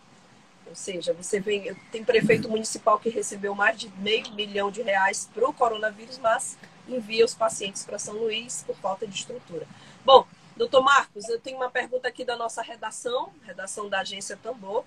Ou 0.67 0.75
seja, 0.75 1.13
você 1.13 1.41
vem, 1.41 1.75
tem 1.91 2.05
prefeito 2.05 2.49
municipal 2.49 2.99
que 2.99 3.09
recebeu 3.09 3.55
mais 3.55 3.79
de 3.79 3.89
meio 3.99 4.33
milhão 4.35 4.71
de 4.71 4.83
reais 4.83 5.29
para 5.35 5.49
o 5.49 5.53
coronavírus, 5.53 6.19
mas 6.19 6.57
envia 6.89 7.25
os 7.25 7.35
pacientes 7.35 7.85
para 7.85 7.99
São 7.99 8.15
Luís 8.15 8.63
por 8.67 8.77
falta 8.77 9.07
de 9.07 9.15
estrutura. 9.15 9.67
Bom, 10.05 10.27
doutor 10.57 10.83
Marcos, 10.83 11.29
eu 11.29 11.41
tenho 11.41 11.57
uma 11.57 11.71
pergunta 11.71 12.09
aqui 12.09 12.25
da 12.25 12.37
nossa 12.37 12.63
redação, 12.63 13.33
redação 13.45 13.89
da 13.89 14.01
agência 14.01 14.37
Tambor. 14.37 14.85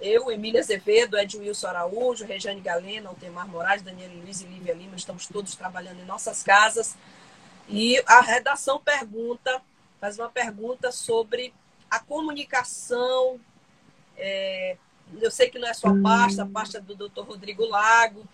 Eu, 0.00 0.32
Emília 0.32 0.60
Azevedo, 0.60 1.16
Ed 1.16 1.36
Wilson 1.36 1.68
Araújo, 1.68 2.24
Rejane 2.24 2.60
Galena, 2.60 3.08
Altemar 3.08 3.46
Moraes, 3.46 3.82
Daniela 3.82 4.14
Luiz 4.14 4.40
e 4.40 4.46
Lívia 4.46 4.74
Lima, 4.74 4.96
estamos 4.96 5.28
todos 5.28 5.54
trabalhando 5.54 6.00
em 6.00 6.04
nossas 6.04 6.42
casas. 6.42 6.96
E 7.68 8.02
a 8.06 8.20
redação 8.20 8.80
pergunta, 8.80 9.62
faz 10.00 10.18
uma 10.18 10.28
pergunta 10.28 10.90
sobre 10.90 11.54
a 11.88 12.00
comunicação. 12.00 13.38
É, 14.24 14.76
eu 15.20 15.30
sei 15.32 15.50
que 15.50 15.58
não 15.58 15.66
é 15.66 15.74
sua 15.74 16.00
pasta, 16.00 16.44
a 16.44 16.46
pasta 16.46 16.80
do 16.80 16.94
doutor 16.94 17.26
Rodrigo 17.26 17.66
Lago, 17.66 18.24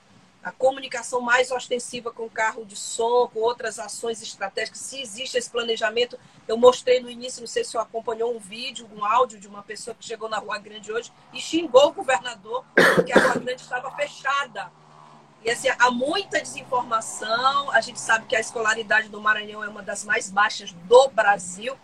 a 0.44 0.53
comunicação 0.53 1.22
mais 1.22 1.51
ostensiva 1.51 2.12
com 2.12 2.29
carro 2.29 2.64
de 2.64 2.77
som, 2.77 3.27
com 3.29 3.40
outras 3.40 3.79
ações 3.79 4.20
estratégicas, 4.22 4.81
se 4.81 5.01
existe 5.01 5.38
esse 5.38 5.51
planejamento. 5.51 6.18
Eu 6.46 6.59
mostrei 6.59 7.01
no 7.01 7.11
início, 7.11 7.40
não 7.40 7.46
sei 7.46 7.64
se 7.64 7.70
você 7.70 7.79
acompanhou 7.79 8.37
um 8.37 8.38
vídeo, 8.38 8.88
um 8.94 9.03
áudio 9.03 9.40
de 9.40 9.48
uma 9.48 9.62
pessoa 9.62 9.96
que 9.98 10.05
chegou 10.05 10.29
na 10.29 10.38
Rua 10.38 10.59
Grande 10.59 10.92
hoje 10.92 11.11
e 11.33 11.40
xingou 11.40 11.88
o 11.88 11.92
governador 11.92 12.64
porque 12.94 13.12
a 13.12 13.18
Rua 13.18 13.38
Grande 13.38 13.62
estava 13.62 13.90
fechada. 13.92 14.70
E 15.42 15.51
assim, 15.51 15.68
há 15.79 15.90
muita 15.90 16.40
desinformação. 16.40 17.70
A 17.70 17.81
gente 17.81 17.98
sabe 17.98 18.27
que 18.27 18.37
a 18.37 18.40
escolaridade 18.40 19.09
do 19.09 19.20
Maranhão 19.20 19.64
é 19.64 19.68
uma 19.68 19.83
das 19.83 20.05
mais 20.05 20.31
baixas 20.31 20.72
do 20.72 21.09
Brasil. 21.09 21.74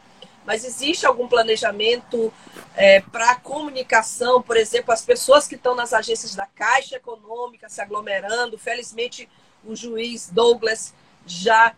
Mas 0.45 0.65
existe 0.65 1.07
algum 1.07 1.27
planejamento 1.27 2.33
é, 2.77 3.01
para 3.01 3.37
comunicação, 3.37 4.43
por 4.43 4.57
exemplo, 4.57 4.93
as 4.93 5.03
pessoas 5.03 5.49
que 5.49 5.55
estão 5.55 5.75
nas 5.75 5.93
agências 5.93 6.35
da 6.35 6.47
Caixa 6.47 6.97
Econômica 6.97 7.69
se 7.69 7.81
aglomerando. 7.81 8.59
Felizmente, 8.59 9.29
o 9.65 9.75
juiz 9.75 10.29
Douglas 10.31 10.93
já 11.27 11.75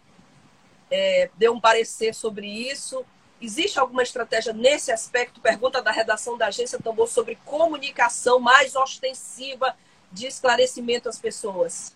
é, 0.90 1.30
deu 1.36 1.52
um 1.52 1.60
parecer 1.60 2.14
sobre 2.14 2.46
isso. 2.46 3.04
Existe 3.40 3.78
alguma 3.78 4.02
estratégia 4.02 4.52
nesse 4.52 4.90
aspecto? 4.90 5.40
Pergunta 5.40 5.82
da 5.82 5.90
redação 5.90 6.36
da 6.36 6.46
agência 6.46 6.78
Tambor 6.78 7.08
sobre 7.08 7.38
comunicação 7.44 8.40
mais 8.40 8.74
ostensiva 8.74 9.76
de 10.10 10.26
esclarecimento 10.26 11.08
às 11.08 11.18
pessoas. 11.18 11.95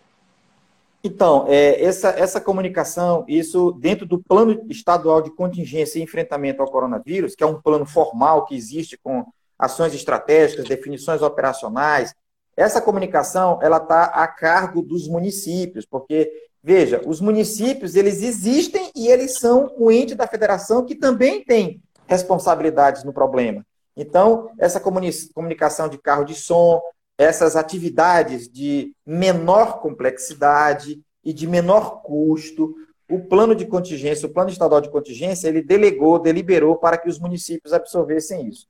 Então, 1.03 1.47
é, 1.49 1.83
essa, 1.83 2.11
essa 2.11 2.41
comunicação, 2.41 3.25
isso 3.27 3.73
dentro 3.73 4.05
do 4.05 4.23
plano 4.23 4.67
estadual 4.69 5.23
de 5.23 5.31
contingência 5.31 5.99
e 5.99 6.03
enfrentamento 6.03 6.61
ao 6.61 6.71
coronavírus, 6.71 7.35
que 7.35 7.43
é 7.43 7.47
um 7.47 7.61
plano 7.61 7.87
formal 7.87 8.45
que 8.45 8.55
existe 8.55 8.99
com 9.03 9.25
ações 9.59 9.95
estratégicas, 9.95 10.69
definições 10.69 11.23
operacionais, 11.23 12.15
essa 12.57 12.81
comunicação 12.81 13.59
ela 13.63 13.79
está 13.79 14.05
a 14.05 14.27
cargo 14.27 14.83
dos 14.83 15.09
municípios, 15.09 15.87
porque 15.87 16.31
veja, 16.63 17.01
os 17.07 17.21
municípios 17.21 17.95
eles 17.97 18.23
existem 18.23 18.91
e 18.95 19.09
eles 19.09 19.39
são 19.39 19.75
um 19.79 19.91
ente 19.91 20.15
da 20.15 20.27
federação 20.27 20.85
que 20.85 20.95
também 20.95 21.43
tem 21.43 21.83
responsabilidades 22.07 23.05
no 23.05 23.13
problema. 23.13 23.65
Então, 23.97 24.51
essa 24.59 24.81
comunicação 24.81 25.89
de 25.89 25.97
carro 25.97 26.25
de 26.25 26.35
som, 26.35 26.81
essas 27.21 27.55
atividades 27.55 28.49
de 28.49 28.95
menor 29.05 29.83
complexidade 29.83 31.03
e 31.23 31.35
de 31.35 31.47
menor 31.47 32.01
custo, 32.01 32.75
o 33.11 33.21
plano 33.21 33.55
de 33.55 33.67
contingência, 33.67 34.27
o 34.27 34.33
plano 34.33 34.49
estadual 34.49 34.81
de 34.81 34.89
contingência, 34.89 35.47
ele 35.47 35.61
delegou, 35.61 36.19
deliberou 36.19 36.77
para 36.77 36.97
que 36.97 37.11
os 37.11 37.19
municípios 37.19 37.75
absorvessem 37.75 38.49
isso. 38.49 38.67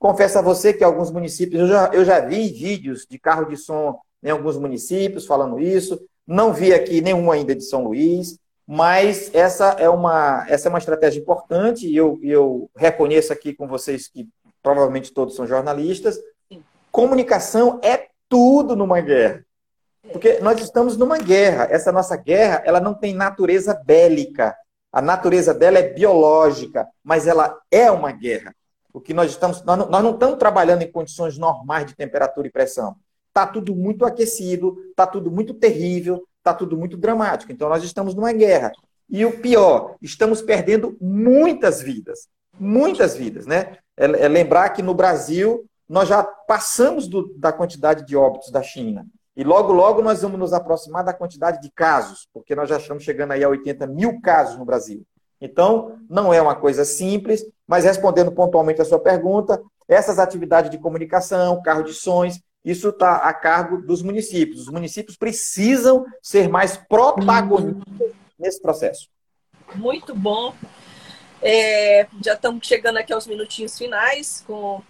Confesso 0.00 0.36
a 0.36 0.42
você 0.42 0.72
que 0.72 0.82
alguns 0.82 1.12
municípios, 1.12 1.60
eu 1.60 1.68
já, 1.68 1.90
eu 1.92 2.04
já 2.04 2.18
vi 2.18 2.48
vídeos 2.48 3.06
de 3.08 3.20
carro 3.20 3.44
de 3.44 3.56
som 3.56 4.00
em 4.20 4.30
alguns 4.30 4.58
municípios 4.58 5.24
falando 5.24 5.60
isso, 5.60 6.04
não 6.26 6.52
vi 6.52 6.74
aqui 6.74 7.00
nenhum 7.00 7.30
ainda 7.30 7.54
de 7.54 7.62
São 7.62 7.84
Luís, 7.84 8.36
mas 8.66 9.32
essa 9.32 9.76
é 9.78 9.88
uma, 9.88 10.44
essa 10.48 10.66
é 10.66 10.70
uma 10.70 10.78
estratégia 10.80 11.20
importante 11.20 11.86
e 11.86 11.96
eu, 11.96 12.18
eu 12.20 12.68
reconheço 12.76 13.32
aqui 13.32 13.54
com 13.54 13.68
vocês 13.68 14.08
que 14.08 14.28
provavelmente 14.60 15.12
todos 15.12 15.36
são 15.36 15.46
jornalistas, 15.46 16.18
Comunicação 16.92 17.80
é 17.82 18.08
tudo 18.28 18.76
numa 18.76 19.00
guerra. 19.00 19.42
Porque 20.12 20.40
nós 20.40 20.60
estamos 20.60 20.96
numa 20.96 21.16
guerra. 21.16 21.66
Essa 21.70 21.90
nossa 21.90 22.16
guerra, 22.16 22.62
ela 22.66 22.80
não 22.80 22.92
tem 22.92 23.14
natureza 23.14 23.74
bélica. 23.74 24.54
A 24.92 25.00
natureza 25.00 25.54
dela 25.54 25.78
é 25.78 25.88
biológica, 25.88 26.86
mas 27.02 27.26
ela 27.26 27.58
é 27.70 27.90
uma 27.90 28.12
guerra. 28.12 28.54
O 28.92 29.00
que 29.00 29.14
nós 29.14 29.30
estamos, 29.30 29.64
nós 29.64 29.78
não, 29.78 29.88
nós 29.88 30.02
não 30.04 30.10
estamos 30.12 30.38
trabalhando 30.38 30.82
em 30.82 30.92
condições 30.92 31.38
normais 31.38 31.86
de 31.86 31.96
temperatura 31.96 32.46
e 32.46 32.52
pressão. 32.52 32.94
Está 33.28 33.46
tudo 33.46 33.74
muito 33.74 34.04
aquecido, 34.04 34.76
está 34.90 35.06
tudo 35.06 35.30
muito 35.30 35.54
terrível, 35.54 36.22
está 36.36 36.52
tudo 36.52 36.76
muito 36.76 36.98
dramático. 36.98 37.50
Então 37.50 37.70
nós 37.70 37.82
estamos 37.82 38.14
numa 38.14 38.32
guerra. 38.34 38.70
E 39.08 39.24
o 39.24 39.40
pior, 39.40 39.96
estamos 40.02 40.42
perdendo 40.42 40.94
muitas 41.00 41.80
vidas, 41.80 42.28
muitas 42.60 43.16
vidas, 43.16 43.46
né? 43.46 43.78
É, 43.96 44.04
é 44.04 44.28
lembrar 44.28 44.70
que 44.70 44.82
no 44.82 44.94
Brasil 44.94 45.64
nós 45.92 46.08
já 46.08 46.24
passamos 46.24 47.06
do, 47.06 47.34
da 47.36 47.52
quantidade 47.52 48.06
de 48.06 48.16
óbitos 48.16 48.50
da 48.50 48.62
China. 48.62 49.06
E 49.36 49.44
logo, 49.44 49.74
logo 49.74 50.00
nós 50.00 50.22
vamos 50.22 50.38
nos 50.38 50.54
aproximar 50.54 51.04
da 51.04 51.12
quantidade 51.12 51.60
de 51.60 51.70
casos, 51.70 52.26
porque 52.32 52.54
nós 52.54 52.70
já 52.70 52.78
estamos 52.78 53.04
chegando 53.04 53.32
aí 53.32 53.44
a 53.44 53.48
80 53.50 53.86
mil 53.88 54.18
casos 54.22 54.56
no 54.56 54.64
Brasil. 54.64 55.04
Então, 55.38 55.98
não 56.08 56.32
é 56.32 56.40
uma 56.40 56.54
coisa 56.54 56.82
simples, 56.86 57.44
mas 57.66 57.84
respondendo 57.84 58.32
pontualmente 58.32 58.80
a 58.80 58.86
sua 58.86 58.98
pergunta, 58.98 59.62
essas 59.86 60.18
atividades 60.18 60.70
de 60.70 60.78
comunicação, 60.78 61.60
carro 61.60 61.82
de 61.82 61.92
sons, 61.92 62.40
isso 62.64 62.88
está 62.88 63.16
a 63.16 63.34
cargo 63.34 63.82
dos 63.82 64.00
municípios. 64.00 64.62
Os 64.62 64.68
municípios 64.68 65.18
precisam 65.18 66.06
ser 66.22 66.48
mais 66.48 66.74
protagonistas 66.74 68.12
nesse 68.38 68.62
processo. 68.62 69.10
Muito 69.74 70.14
bom. 70.14 70.54
É, 71.42 72.06
já 72.24 72.32
estamos 72.32 72.66
chegando 72.66 72.96
aqui 72.96 73.12
aos 73.12 73.26
minutinhos 73.26 73.76
finais 73.76 74.42
com 74.46 74.80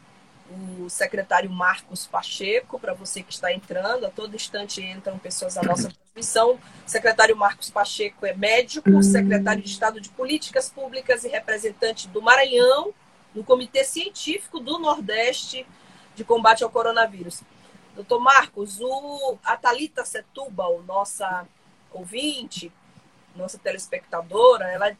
o 0.78 0.90
secretário 0.90 1.50
Marcos 1.50 2.06
Pacheco, 2.06 2.78
para 2.78 2.94
você 2.94 3.22
que 3.22 3.32
está 3.32 3.52
entrando, 3.52 4.06
a 4.06 4.10
todo 4.10 4.34
instante 4.34 4.82
entram 4.82 5.18
pessoas 5.18 5.56
à 5.56 5.62
nossa 5.62 5.90
transmissão. 5.90 6.54
O 6.54 6.60
secretário 6.88 7.36
Marcos 7.36 7.70
Pacheco 7.70 8.26
é 8.26 8.34
médico, 8.34 9.02
secretário 9.02 9.62
de 9.62 9.68
Estado 9.68 10.00
de 10.00 10.08
Políticas 10.10 10.68
Públicas 10.68 11.24
e 11.24 11.28
representante 11.28 12.08
do 12.08 12.20
Maranhão 12.20 12.92
no 13.34 13.42
Comitê 13.42 13.84
Científico 13.84 14.60
do 14.60 14.78
Nordeste 14.78 15.66
de 16.14 16.24
Combate 16.24 16.62
ao 16.62 16.70
Coronavírus. 16.70 17.42
Doutor 17.94 18.20
Marcos, 18.20 18.80
o, 18.80 19.38
a 19.44 19.56
Thalita 19.56 20.04
Setúbal, 20.04 20.82
nossa 20.82 21.46
ouvinte, 21.90 22.72
nossa 23.36 23.58
telespectadora, 23.58 24.70
ela 24.70 24.96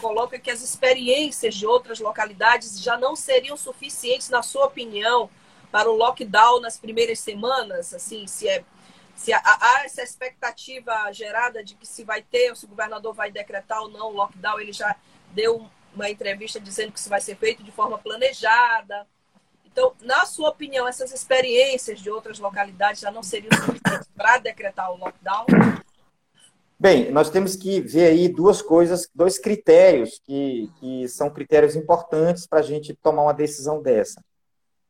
coloca 0.00 0.38
que 0.38 0.50
as 0.50 0.62
experiências 0.62 1.54
de 1.54 1.66
outras 1.66 2.00
localidades 2.00 2.80
já 2.80 2.96
não 2.96 3.16
seriam 3.16 3.56
suficientes, 3.56 4.28
na 4.28 4.42
sua 4.42 4.66
opinião, 4.66 5.30
para 5.70 5.90
o 5.90 5.96
lockdown 5.96 6.60
nas 6.60 6.78
primeiras 6.78 7.20
semanas? 7.20 7.92
Assim, 7.94 8.26
se 8.26 8.48
é 8.48 8.64
se 9.16 9.32
há 9.32 9.82
essa 9.82 10.02
expectativa 10.02 11.10
gerada 11.10 11.64
de 11.64 11.74
que 11.74 11.86
se 11.86 12.04
vai 12.04 12.20
ter, 12.20 12.54
se 12.54 12.66
o 12.66 12.68
governador 12.68 13.14
vai 13.14 13.30
decretar 13.30 13.80
ou 13.80 13.88
não 13.88 14.08
o 14.08 14.12
lockdown, 14.12 14.60
ele 14.60 14.74
já 14.74 14.94
deu 15.32 15.66
uma 15.94 16.10
entrevista 16.10 16.60
dizendo 16.60 16.92
que 16.92 16.98
isso 16.98 17.08
vai 17.08 17.20
ser 17.22 17.34
feito 17.34 17.64
de 17.64 17.72
forma 17.72 17.96
planejada. 17.96 19.06
Então, 19.64 19.94
na 20.02 20.26
sua 20.26 20.50
opinião, 20.50 20.86
essas 20.86 21.12
experiências 21.12 21.98
de 22.00 22.10
outras 22.10 22.38
localidades 22.38 23.00
já 23.00 23.10
não 23.10 23.22
seriam 23.22 23.50
suficientes 23.52 24.08
para 24.14 24.36
decretar 24.36 24.92
o 24.92 24.96
lockdown? 24.96 25.46
Bem, 26.78 27.10
nós 27.10 27.30
temos 27.30 27.56
que 27.56 27.80
ver 27.80 28.08
aí 28.08 28.28
duas 28.28 28.60
coisas, 28.60 29.08
dois 29.14 29.38
critérios 29.38 30.20
que, 30.22 30.70
que 30.78 31.08
são 31.08 31.30
critérios 31.30 31.74
importantes 31.74 32.46
para 32.46 32.58
a 32.58 32.62
gente 32.62 32.94
tomar 32.94 33.22
uma 33.22 33.32
decisão 33.32 33.80
dessa. 33.80 34.22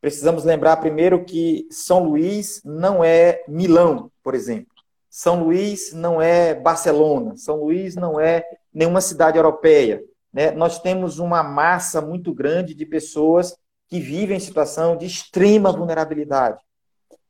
Precisamos 0.01 0.45
lembrar 0.45 0.79
primeiro 0.79 1.25
que 1.25 1.67
São 1.71 2.03
Luís 2.03 2.61
não 2.65 3.05
é 3.05 3.43
Milão, 3.47 4.11
por 4.23 4.35
exemplo. 4.35 4.75
São 5.09 5.45
Luís 5.45 5.93
não 5.93 6.21
é 6.21 6.55
Barcelona. 6.55 7.37
São 7.37 7.63
Luís 7.63 7.95
não 7.95 8.21
é 8.21 8.45
nenhuma 8.75 9.01
cidade 9.01 9.39
europeia. 9.39 10.03
Né? 10.33 10.51
Nós 10.51 10.81
temos 10.81 11.21
uma 11.21 11.43
massa 11.43 12.01
muito 12.01 12.35
grande 12.35 12.75
de 12.75 12.85
pessoas 12.85 13.57
que 13.89 14.01
vivem 14.01 14.37
em 14.37 14.41
situação 14.41 14.97
de 14.97 15.07
extrema 15.07 15.73
vulnerabilidade. 15.73 16.61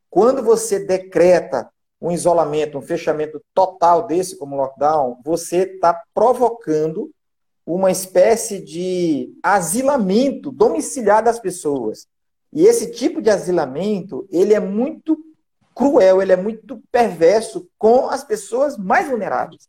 Quando 0.09 0.41
você 0.41 0.79
decreta 0.79 1.69
um 1.99 2.11
isolamento, 2.11 2.77
um 2.77 2.81
fechamento 2.81 3.41
total 3.53 4.05
desse 4.05 4.37
como 4.37 4.55
lockdown, 4.55 5.19
você 5.23 5.63
está 5.63 6.01
provocando 6.13 7.11
uma 7.65 7.91
espécie 7.91 8.59
de 8.59 9.33
asilamento 9.43 10.51
domiciliar 10.51 11.23
das 11.23 11.39
pessoas. 11.39 12.07
E 12.53 12.65
esse 12.65 12.91
tipo 12.91 13.21
de 13.21 13.29
asilamento, 13.29 14.27
ele 14.31 14.53
é 14.53 14.59
muito 14.59 15.17
cruel, 15.75 16.21
ele 16.21 16.31
é 16.31 16.37
muito 16.37 16.81
perverso 16.91 17.67
com 17.77 18.09
as 18.09 18.23
pessoas 18.23 18.77
mais 18.77 19.09
vulneráveis. 19.09 19.67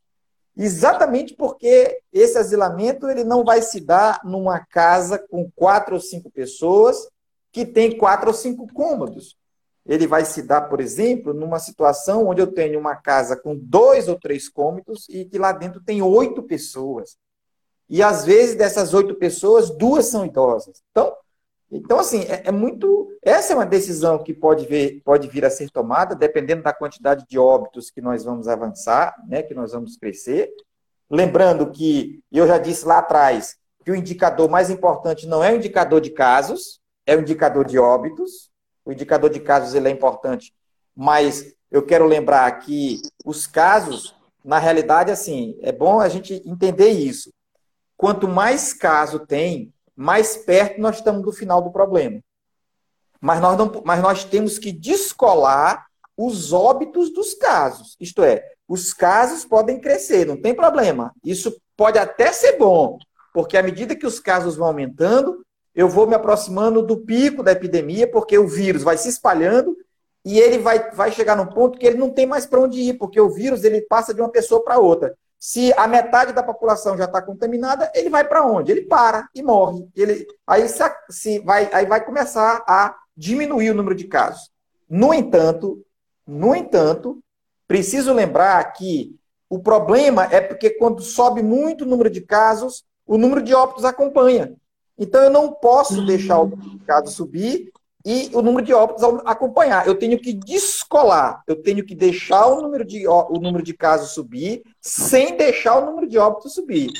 Exatamente 0.56 1.34
porque 1.34 2.00
esse 2.12 2.36
asilamento 2.38 3.08
ele 3.08 3.24
não 3.24 3.44
vai 3.44 3.62
se 3.62 3.80
dar 3.80 4.20
numa 4.24 4.58
casa 4.58 5.18
com 5.18 5.50
quatro 5.54 5.94
ou 5.94 6.00
cinco 6.00 6.30
pessoas 6.30 7.08
que 7.52 7.64
tem 7.64 7.96
quatro 7.96 8.28
ou 8.28 8.34
cinco 8.34 8.66
cômodos 8.72 9.37
ele 9.88 10.06
vai 10.06 10.24
se 10.24 10.42
dar, 10.42 10.62
por 10.68 10.80
exemplo, 10.80 11.32
numa 11.32 11.58
situação 11.58 12.28
onde 12.28 12.42
eu 12.42 12.46
tenho 12.46 12.78
uma 12.78 12.94
casa 12.94 13.34
com 13.34 13.56
dois 13.56 14.06
ou 14.06 14.18
três 14.20 14.48
cômodos 14.48 15.08
e 15.08 15.24
que 15.24 15.38
lá 15.38 15.50
dentro 15.50 15.82
tem 15.82 16.02
oito 16.02 16.42
pessoas. 16.42 17.16
E 17.88 18.02
às 18.02 18.24
vezes 18.24 18.54
dessas 18.54 18.92
oito 18.92 19.14
pessoas, 19.14 19.70
duas 19.70 20.06
são 20.06 20.26
idosas. 20.26 20.82
Então, 20.90 21.16
Então, 21.70 21.98
assim, 21.98 22.20
é, 22.22 22.44
é, 22.46 22.52
muito. 22.52 23.08
Essa 23.22 23.52
é 23.52 23.56
uma 23.56 23.66
decisão 23.66 24.22
que 24.22 24.32
pode, 24.32 24.66
ver, 24.66 25.02
pode 25.04 25.28
vir 25.28 25.44
a 25.44 25.50
ser 25.50 25.70
tomada, 25.70 26.14
dependendo 26.14 26.62
da 26.62 26.72
quantidade 26.72 27.26
de 27.28 27.38
óbitos 27.38 27.90
que 27.90 28.00
nós 28.00 28.24
vamos 28.24 28.48
avançar, 28.48 29.14
né, 29.26 29.42
que 29.42 29.54
nós 29.54 29.72
vamos 29.72 29.96
crescer. 29.96 30.50
Lembrando 31.10 31.70
que, 31.70 32.20
eu 32.32 32.46
já 32.46 32.58
disse 32.58 32.86
lá 32.86 32.98
atrás, 32.98 33.56
que 33.84 33.90
o 33.90 33.94
indicador 33.94 34.48
mais 34.50 34.70
importante 34.70 35.26
não 35.26 35.42
é 35.42 35.52
o 35.52 35.56
indicador 35.56 36.00
de 36.00 36.10
casos, 36.10 36.80
é 37.06 37.16
o 37.16 37.20
indicador 37.20 37.66
de 37.66 37.78
óbitos. 37.78 38.50
O 38.88 38.92
indicador 38.92 39.28
de 39.28 39.38
casos 39.38 39.74
ele 39.74 39.86
é 39.86 39.90
importante, 39.90 40.50
mas 40.96 41.54
eu 41.70 41.84
quero 41.84 42.06
lembrar 42.06 42.50
que 42.60 43.02
os 43.22 43.46
casos, 43.46 44.16
na 44.42 44.58
realidade, 44.58 45.10
assim, 45.10 45.58
é 45.60 45.70
bom 45.70 46.00
a 46.00 46.08
gente 46.08 46.42
entender 46.46 46.88
isso. 46.88 47.30
Quanto 47.98 48.26
mais 48.26 48.72
caso 48.72 49.18
tem, 49.18 49.74
mais 49.94 50.38
perto 50.38 50.80
nós 50.80 50.96
estamos 50.96 51.22
do 51.22 51.30
final 51.32 51.60
do 51.60 51.70
problema. 51.70 52.18
Mas 53.20 53.42
nós, 53.42 53.58
não, 53.58 53.70
mas 53.84 54.00
nós 54.00 54.24
temos 54.24 54.58
que 54.58 54.72
descolar 54.72 55.84
os 56.16 56.54
óbitos 56.54 57.12
dos 57.12 57.34
casos. 57.34 57.94
Isto 58.00 58.22
é, 58.22 58.42
os 58.66 58.94
casos 58.94 59.44
podem 59.44 59.78
crescer, 59.78 60.24
não 60.24 60.40
tem 60.40 60.54
problema. 60.54 61.12
Isso 61.22 61.60
pode 61.76 61.98
até 61.98 62.32
ser 62.32 62.56
bom, 62.56 62.96
porque 63.34 63.58
à 63.58 63.62
medida 63.62 63.94
que 63.94 64.06
os 64.06 64.18
casos 64.18 64.56
vão 64.56 64.68
aumentando, 64.68 65.44
eu 65.78 65.88
vou 65.88 66.08
me 66.08 66.14
aproximando 66.16 66.82
do 66.82 66.96
pico 66.96 67.40
da 67.40 67.52
epidemia, 67.52 68.10
porque 68.10 68.36
o 68.36 68.48
vírus 68.48 68.82
vai 68.82 68.98
se 68.98 69.08
espalhando 69.08 69.76
e 70.24 70.40
ele 70.40 70.58
vai, 70.58 70.90
vai 70.90 71.12
chegar 71.12 71.36
num 71.36 71.46
ponto 71.46 71.78
que 71.78 71.86
ele 71.86 71.96
não 71.96 72.10
tem 72.10 72.26
mais 72.26 72.44
para 72.44 72.58
onde 72.58 72.80
ir, 72.80 72.94
porque 72.94 73.20
o 73.20 73.30
vírus 73.30 73.62
ele 73.62 73.82
passa 73.82 74.12
de 74.12 74.20
uma 74.20 74.28
pessoa 74.28 74.60
para 74.64 74.80
outra. 74.80 75.14
Se 75.38 75.72
a 75.74 75.86
metade 75.86 76.32
da 76.32 76.42
população 76.42 76.98
já 76.98 77.04
está 77.04 77.22
contaminada, 77.22 77.92
ele 77.94 78.10
vai 78.10 78.26
para 78.26 78.44
onde? 78.44 78.72
Ele 78.72 78.86
para 78.86 79.28
e 79.32 79.40
morre. 79.40 79.88
Ele, 79.94 80.26
aí, 80.44 80.68
se, 80.68 80.82
se 81.10 81.38
vai, 81.38 81.70
aí 81.72 81.86
vai 81.86 82.04
começar 82.04 82.64
a 82.66 82.96
diminuir 83.16 83.70
o 83.70 83.74
número 83.74 83.94
de 83.94 84.08
casos. 84.08 84.50
No 84.90 85.14
entanto, 85.14 85.80
no 86.26 86.56
entanto, 86.56 87.20
preciso 87.68 88.12
lembrar 88.12 88.64
que 88.72 89.14
o 89.48 89.60
problema 89.60 90.24
é 90.24 90.40
porque 90.40 90.70
quando 90.70 91.02
sobe 91.02 91.40
muito 91.40 91.84
o 91.84 91.88
número 91.88 92.10
de 92.10 92.20
casos, 92.20 92.84
o 93.06 93.16
número 93.16 93.40
de 93.40 93.54
óbitos 93.54 93.84
acompanha. 93.84 94.56
Então 94.98 95.22
eu 95.22 95.30
não 95.30 95.52
posso 95.52 96.04
deixar 96.04 96.40
o 96.40 96.58
casos 96.86 97.14
subir 97.14 97.70
e 98.04 98.30
o 98.32 98.42
número 98.42 98.64
de 98.64 98.72
óbitos 98.72 99.04
acompanhar. 99.24 99.86
Eu 99.86 99.94
tenho 99.94 100.18
que 100.18 100.32
descolar, 100.32 101.42
eu 101.46 101.56
tenho 101.62 101.84
que 101.84 101.94
deixar 101.94 102.46
o 102.46 102.62
número 102.62 102.84
de, 102.84 103.06
o 103.06 103.38
número 103.40 103.62
de 103.62 103.74
casos 103.74 104.10
subir 104.10 104.62
sem 104.80 105.36
deixar 105.36 105.78
o 105.78 105.86
número 105.86 106.08
de 106.08 106.18
óbitos 106.18 106.54
subir. 106.54 106.90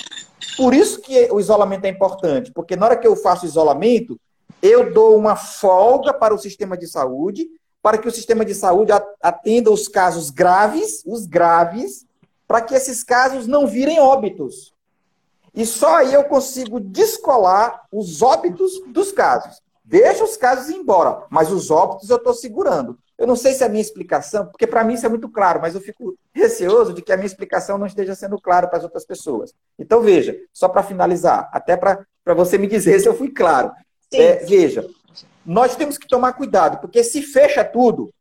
Por 0.57 0.75
isso 0.75 1.01
que 1.01 1.29
o 1.31 1.41
isolamento 1.41 1.85
é 1.87 1.89
importante, 1.89 2.53
porque 2.53 2.77
na 2.77 2.87
hora 2.87 2.97
que 2.97 3.07
eu 3.07 3.17
faço 3.17 3.47
isolamento, 3.47 4.19
eu 4.63 4.93
dou 4.93 5.17
uma 5.17 5.37
folga 5.37 6.13
para 6.13 6.35
o 6.35 6.39
sistema 6.39 6.77
de 6.77 6.87
saúde, 6.87 7.47
para 7.81 7.97
que 7.97 8.09
o 8.09 8.13
sistema 8.13 8.45
de 8.45 8.55
saúde 8.55 8.93
atenda 9.23 9.71
os 9.71 9.89
casos 9.89 10.31
graves, 10.31 11.03
os 11.07 11.27
graves, 11.27 12.05
para 12.47 12.61
que 12.61 12.75
esses 12.75 13.05
casos 13.05 13.47
não 13.47 13.67
virem 13.67 14.01
óbitos. 14.01 14.75
E 15.59 15.67
só 15.67 15.97
aí 15.97 16.15
eu 16.15 16.23
consigo 16.23 16.79
descolar 16.79 17.83
os 17.91 18.23
óbitos 18.23 18.81
dos 18.87 19.11
casos. 19.11 19.61
Deixa 19.85 20.23
os 20.23 20.37
casos 20.37 20.71
embora, 20.71 21.25
mas 21.29 21.51
os 21.51 21.69
óbitos 21.69 22.09
eu 22.09 22.17
estou 22.17 22.33
segurando. 22.33 22.97
Eu 23.19 23.27
não 23.27 23.35
sei 23.35 23.53
se 23.53 23.65
a 23.65 23.69
minha 23.69 23.83
explicação, 23.83 24.47
porque 24.47 24.69
para 24.69 24.85
mim 24.85 24.95
isso 24.95 25.05
é 25.05 25.09
muito 25.09 25.29
claro, 25.29 25.61
mas 25.61 25.75
eu 25.75 25.81
fico 25.81 26.17
receoso 26.33 26.95
de 26.95 27.03
que 27.03 27.11
a 27.11 27.17
minha 27.17 27.27
explicação 27.27 27.77
não 27.77 27.89
esteja 27.89 28.15
sendo 28.15 28.41
clara 28.41 28.69
para 28.69 28.79
as 28.79 28.85
outras 28.85 29.05
pessoas. 29.05 29.53
Então, 29.77 30.01
veja, 30.01 30.39
só 30.53 30.69
para 30.69 30.85
finalizar, 30.85 31.51
até 31.53 31.77
para 31.77 32.07
você 32.37 32.57
me 32.57 32.69
dizer 32.69 33.01
se 33.01 33.09
eu 33.09 33.15
fui 33.15 33.33
claro. 33.33 33.73
É, 34.13 34.37
veja, 34.45 34.89
nós 35.45 35.75
temos 35.75 35.99
que 35.99 36.07
tomar 36.07 36.35
cuidado, 36.35 36.81
porque 36.81 37.03
se 37.03 37.21
fecha 37.21 37.65
tudo, 37.65 38.15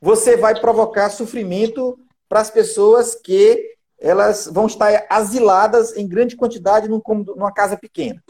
você 0.00 0.36
vai 0.36 0.60
provocar 0.60 1.08
sofrimento 1.08 1.96
para 2.28 2.40
as 2.40 2.50
pessoas 2.50 3.14
que 3.14 3.71
elas 4.02 4.46
vão 4.46 4.66
estar 4.66 5.06
asiladas 5.08 5.96
em 5.96 6.06
grande 6.06 6.36
quantidade 6.36 6.88
num, 6.88 7.00
numa 7.36 7.52
casa 7.52 7.76
pequena. 7.76 8.22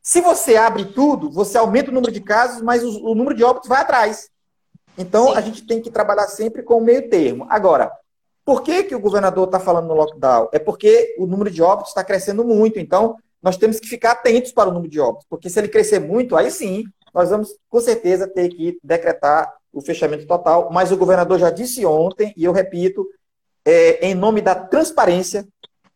Se 0.00 0.20
você 0.20 0.56
abre 0.56 0.86
tudo, 0.86 1.30
você 1.30 1.58
aumenta 1.58 1.90
o 1.90 1.94
número 1.94 2.12
de 2.12 2.20
casos, 2.20 2.62
mas 2.62 2.84
o, 2.84 3.10
o 3.10 3.14
número 3.14 3.36
de 3.36 3.42
óbitos 3.42 3.68
vai 3.68 3.80
atrás. 3.80 4.30
Então, 4.96 5.28
Sim. 5.28 5.34
a 5.34 5.40
gente 5.40 5.66
tem 5.66 5.82
que 5.82 5.90
trabalhar 5.90 6.28
sempre 6.28 6.62
com 6.62 6.78
o 6.78 6.80
meio 6.80 7.10
termo. 7.10 7.46
Agora, 7.50 7.92
por 8.44 8.62
que, 8.62 8.84
que 8.84 8.94
o 8.94 9.00
governador 9.00 9.46
está 9.46 9.60
falando 9.60 9.88
no 9.88 9.94
lockdown? 9.94 10.48
É 10.52 10.58
porque 10.58 11.14
o 11.18 11.26
número 11.26 11.50
de 11.50 11.62
óbitos 11.62 11.90
está 11.90 12.02
crescendo 12.02 12.44
muito. 12.44 12.78
Então, 12.78 13.16
nós 13.42 13.56
temos 13.56 13.78
que 13.78 13.88
ficar 13.88 14.12
atentos 14.12 14.52
para 14.52 14.70
o 14.70 14.72
número 14.72 14.90
de 14.90 15.00
óbitos. 15.00 15.26
Porque 15.28 15.50
se 15.50 15.58
ele 15.58 15.68
crescer 15.68 15.98
muito, 15.98 16.36
aí 16.36 16.50
sim, 16.50 16.84
nós 17.12 17.30
vamos, 17.30 17.54
com 17.68 17.80
certeza, 17.80 18.26
ter 18.26 18.48
que 18.48 18.78
decretar 18.82 19.52
o 19.72 19.80
fechamento 19.80 20.26
total. 20.26 20.70
Mas 20.72 20.90
o 20.90 20.96
governador 20.96 21.38
já 21.38 21.50
disse 21.50 21.84
ontem, 21.84 22.32
e 22.36 22.44
eu 22.44 22.52
repito, 22.52 23.06
é, 23.68 24.08
em 24.08 24.14
nome 24.14 24.40
da 24.40 24.54
transparência, 24.54 25.46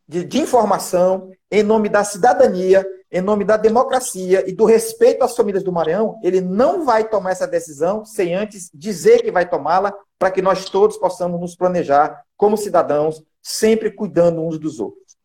de, 0.07 0.23
de 0.23 0.39
informação, 0.39 1.31
em 1.49 1.63
nome 1.63 1.89
da 1.89 2.03
cidadania, 2.03 2.85
em 3.11 3.19
nome 3.19 3.43
da 3.43 3.57
democracia 3.57 4.47
e 4.47 4.53
do 4.53 4.63
respeito 4.63 5.23
às 5.23 5.35
famílias 5.35 5.63
do 5.63 5.71
Maranhão, 5.71 6.19
ele 6.21 6.39
não 6.39 6.85
vai 6.85 7.09
tomar 7.09 7.31
essa 7.31 7.47
decisão 7.47 8.05
sem 8.05 8.35
antes 8.35 8.69
dizer 8.71 9.23
que 9.23 9.31
vai 9.31 9.49
tomá-la, 9.49 9.91
para 10.19 10.29
que 10.29 10.39
nós 10.39 10.65
todos 10.65 10.97
possamos 10.97 11.41
nos 11.41 11.55
planejar 11.55 12.23
como 12.37 12.55
cidadãos, 12.55 13.23
sempre 13.41 13.89
cuidando 13.89 14.45
uns 14.45 14.59
dos 14.59 14.79
outros. 14.79 15.17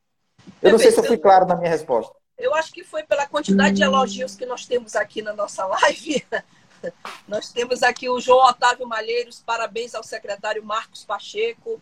Eu 0.63 0.73
não 0.73 0.79
sei 0.79 0.91
se 0.91 0.99
eu 0.99 1.05
fui 1.05 1.19
claro 1.19 1.47
na 1.47 1.55
minha 1.55 1.69
resposta. 1.69 2.15
Eu 2.39 2.55
acho 2.55 2.73
que 2.73 2.83
foi 2.83 3.03
pela 3.03 3.27
quantidade 3.27 3.77
de 3.77 3.83
elogios 3.83 4.35
que 4.35 4.47
nós 4.47 4.65
temos 4.65 4.97
aqui 4.97 5.21
na 5.21 5.35
nossa 5.35 5.67
live. 5.67 6.25
nós 7.29 7.53
temos 7.53 7.83
aqui 7.83 8.09
o 8.09 8.19
João 8.19 8.47
Otávio 8.47 8.89
Malheiros, 8.89 9.43
parabéns 9.45 9.95
ao 9.95 10.03
secretário 10.03 10.65
Marcos 10.65 11.05
Pacheco, 11.05 11.79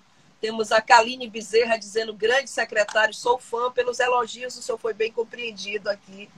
temos 0.46 0.70
a 0.70 0.80
Kaline 0.80 1.28
Bezerra 1.28 1.76
dizendo, 1.76 2.14
grande 2.14 2.48
secretário, 2.48 3.12
sou 3.12 3.36
fã 3.36 3.68
pelos 3.72 3.98
elogios, 3.98 4.56
o 4.56 4.62
senhor 4.62 4.78
foi 4.78 4.94
bem 4.94 5.10
compreendido 5.10 5.90
aqui. 5.90 6.30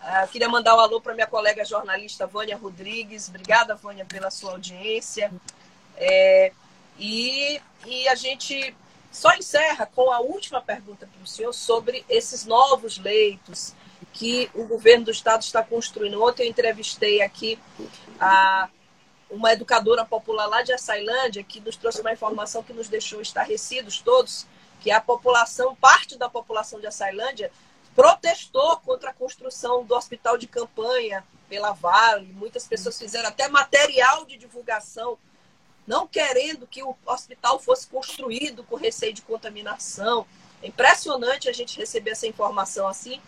Uh, 0.00 0.28
queria 0.28 0.48
mandar 0.48 0.76
um 0.76 0.78
alô 0.78 1.00
para 1.00 1.12
minha 1.12 1.26
colega 1.26 1.64
jornalista 1.64 2.24
Vânia 2.24 2.56
Rodrigues. 2.56 3.28
Obrigada, 3.28 3.74
Vânia, 3.74 4.04
pela 4.04 4.30
sua 4.30 4.52
audiência. 4.52 5.32
É, 5.96 6.52
e, 7.00 7.60
e 7.84 8.08
a 8.08 8.14
gente 8.14 8.76
só 9.10 9.34
encerra 9.34 9.86
com 9.86 10.12
a 10.12 10.20
última 10.20 10.62
pergunta 10.62 11.08
para 11.12 11.24
o 11.24 11.26
senhor 11.26 11.52
sobre 11.52 12.04
esses 12.08 12.44
novos 12.44 12.96
leitos 12.98 13.74
que 14.12 14.48
o 14.54 14.66
governo 14.66 15.06
do 15.06 15.10
estado 15.10 15.42
está 15.42 15.64
construindo. 15.64 16.22
Ontem 16.22 16.44
eu 16.44 16.48
entrevistei 16.48 17.22
aqui 17.22 17.58
a 18.20 18.68
uma 19.30 19.52
educadora 19.52 20.04
popular 20.04 20.46
lá 20.46 20.62
de 20.62 20.72
Açailândia, 20.72 21.42
que 21.42 21.60
nos 21.60 21.76
trouxe 21.76 22.00
uma 22.00 22.12
informação 22.12 22.62
que 22.62 22.72
nos 22.72 22.88
deixou 22.88 23.20
estarrecidos 23.20 24.00
todos, 24.00 24.46
que 24.80 24.90
a 24.90 25.00
população, 25.00 25.74
parte 25.74 26.16
da 26.16 26.28
população 26.28 26.80
de 26.80 26.86
Açailândia, 26.86 27.50
protestou 27.94 28.76
contra 28.78 29.10
a 29.10 29.14
construção 29.14 29.84
do 29.84 29.94
hospital 29.94 30.38
de 30.38 30.46
campanha 30.46 31.24
pela 31.48 31.72
Vale. 31.72 32.32
Muitas 32.32 32.66
pessoas 32.66 32.98
fizeram 32.98 33.28
até 33.28 33.48
material 33.48 34.24
de 34.24 34.36
divulgação, 34.36 35.18
não 35.86 36.06
querendo 36.06 36.66
que 36.66 36.82
o 36.82 36.96
hospital 37.04 37.58
fosse 37.58 37.86
construído 37.88 38.62
com 38.62 38.76
receio 38.76 39.12
de 39.12 39.22
contaminação. 39.22 40.26
É 40.62 40.68
impressionante 40.68 41.48
a 41.48 41.52
gente 41.52 41.76
receber 41.76 42.12
essa 42.12 42.26
informação 42.26 42.86
assim, 42.86 43.20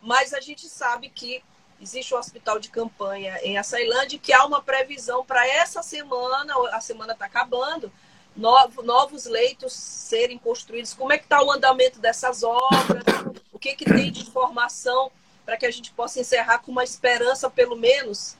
mas 0.00 0.34
a 0.34 0.40
gente 0.40 0.68
sabe 0.68 1.08
que 1.08 1.42
existe 1.80 2.14
um 2.14 2.18
hospital 2.18 2.58
de 2.58 2.68
campanha 2.70 3.38
em 3.42 3.56
Açailândia 3.56 4.18
que 4.18 4.32
há 4.32 4.44
uma 4.44 4.62
previsão 4.62 5.24
para 5.24 5.46
essa 5.46 5.82
semana, 5.82 6.54
a 6.72 6.80
semana 6.80 7.12
está 7.12 7.26
acabando, 7.26 7.92
novos 8.36 9.26
leitos 9.26 9.72
serem 9.72 10.38
construídos. 10.38 10.94
Como 10.94 11.12
é 11.12 11.18
que 11.18 11.24
está 11.24 11.42
o 11.42 11.50
andamento 11.50 11.98
dessas 11.98 12.42
obras? 12.42 13.04
O 13.52 13.58
que, 13.58 13.74
que 13.74 13.84
tem 13.84 14.12
de 14.12 14.20
informação 14.20 15.10
para 15.44 15.56
que 15.56 15.66
a 15.66 15.70
gente 15.70 15.90
possa 15.92 16.20
encerrar 16.20 16.58
com 16.58 16.70
uma 16.70 16.84
esperança, 16.84 17.50
pelo 17.50 17.76
menos, 17.76 18.36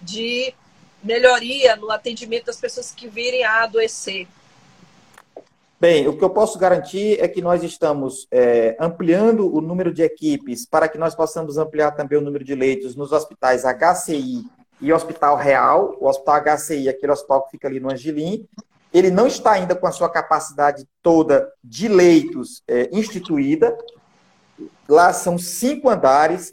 de 0.00 0.54
melhoria 1.02 1.74
no 1.76 1.90
atendimento 1.90 2.46
das 2.46 2.56
pessoas 2.56 2.92
que 2.92 3.08
virem 3.08 3.44
a 3.44 3.64
adoecer? 3.64 4.28
Bem, 5.80 6.06
o 6.06 6.14
que 6.14 6.22
eu 6.22 6.28
posso 6.28 6.58
garantir 6.58 7.18
é 7.22 7.26
que 7.26 7.40
nós 7.40 7.62
estamos 7.62 8.28
é, 8.30 8.76
ampliando 8.78 9.50
o 9.50 9.62
número 9.62 9.94
de 9.94 10.02
equipes 10.02 10.66
para 10.66 10.86
que 10.86 10.98
nós 10.98 11.14
possamos 11.14 11.56
ampliar 11.56 11.92
também 11.92 12.18
o 12.18 12.20
número 12.20 12.44
de 12.44 12.54
leitos 12.54 12.94
nos 12.94 13.12
hospitais 13.12 13.62
HCI 13.62 14.44
e 14.78 14.92
Hospital 14.92 15.38
Real. 15.38 15.96
O 15.98 16.06
Hospital 16.06 16.42
HCI, 16.58 16.86
aquele 16.86 17.12
hospital 17.12 17.44
que 17.44 17.52
fica 17.52 17.66
ali 17.66 17.80
no 17.80 17.90
Angelim, 17.90 18.46
ele 18.92 19.10
não 19.10 19.26
está 19.26 19.52
ainda 19.52 19.74
com 19.74 19.86
a 19.86 19.90
sua 19.90 20.10
capacidade 20.10 20.86
toda 21.02 21.50
de 21.64 21.88
leitos 21.88 22.62
é, 22.68 22.90
instituída. 22.92 23.74
Lá 24.86 25.14
são 25.14 25.38
cinco 25.38 25.88
andares. 25.88 26.52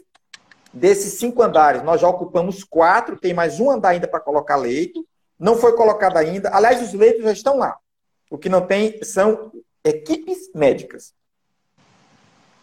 Desses 0.72 1.18
cinco 1.18 1.42
andares, 1.42 1.82
nós 1.82 2.00
já 2.00 2.08
ocupamos 2.08 2.64
quatro, 2.64 3.18
tem 3.18 3.34
mais 3.34 3.60
um 3.60 3.70
andar 3.70 3.90
ainda 3.90 4.08
para 4.08 4.20
colocar 4.20 4.56
leito. 4.56 5.06
Não 5.38 5.54
foi 5.54 5.76
colocado 5.76 6.16
ainda. 6.16 6.48
Aliás, 6.50 6.80
os 6.80 6.94
leitos 6.94 7.24
já 7.24 7.32
estão 7.32 7.58
lá. 7.58 7.76
O 8.30 8.38
que 8.38 8.48
não 8.48 8.66
tem 8.66 9.02
são 9.02 9.52
equipes 9.84 10.50
médicas. 10.54 11.14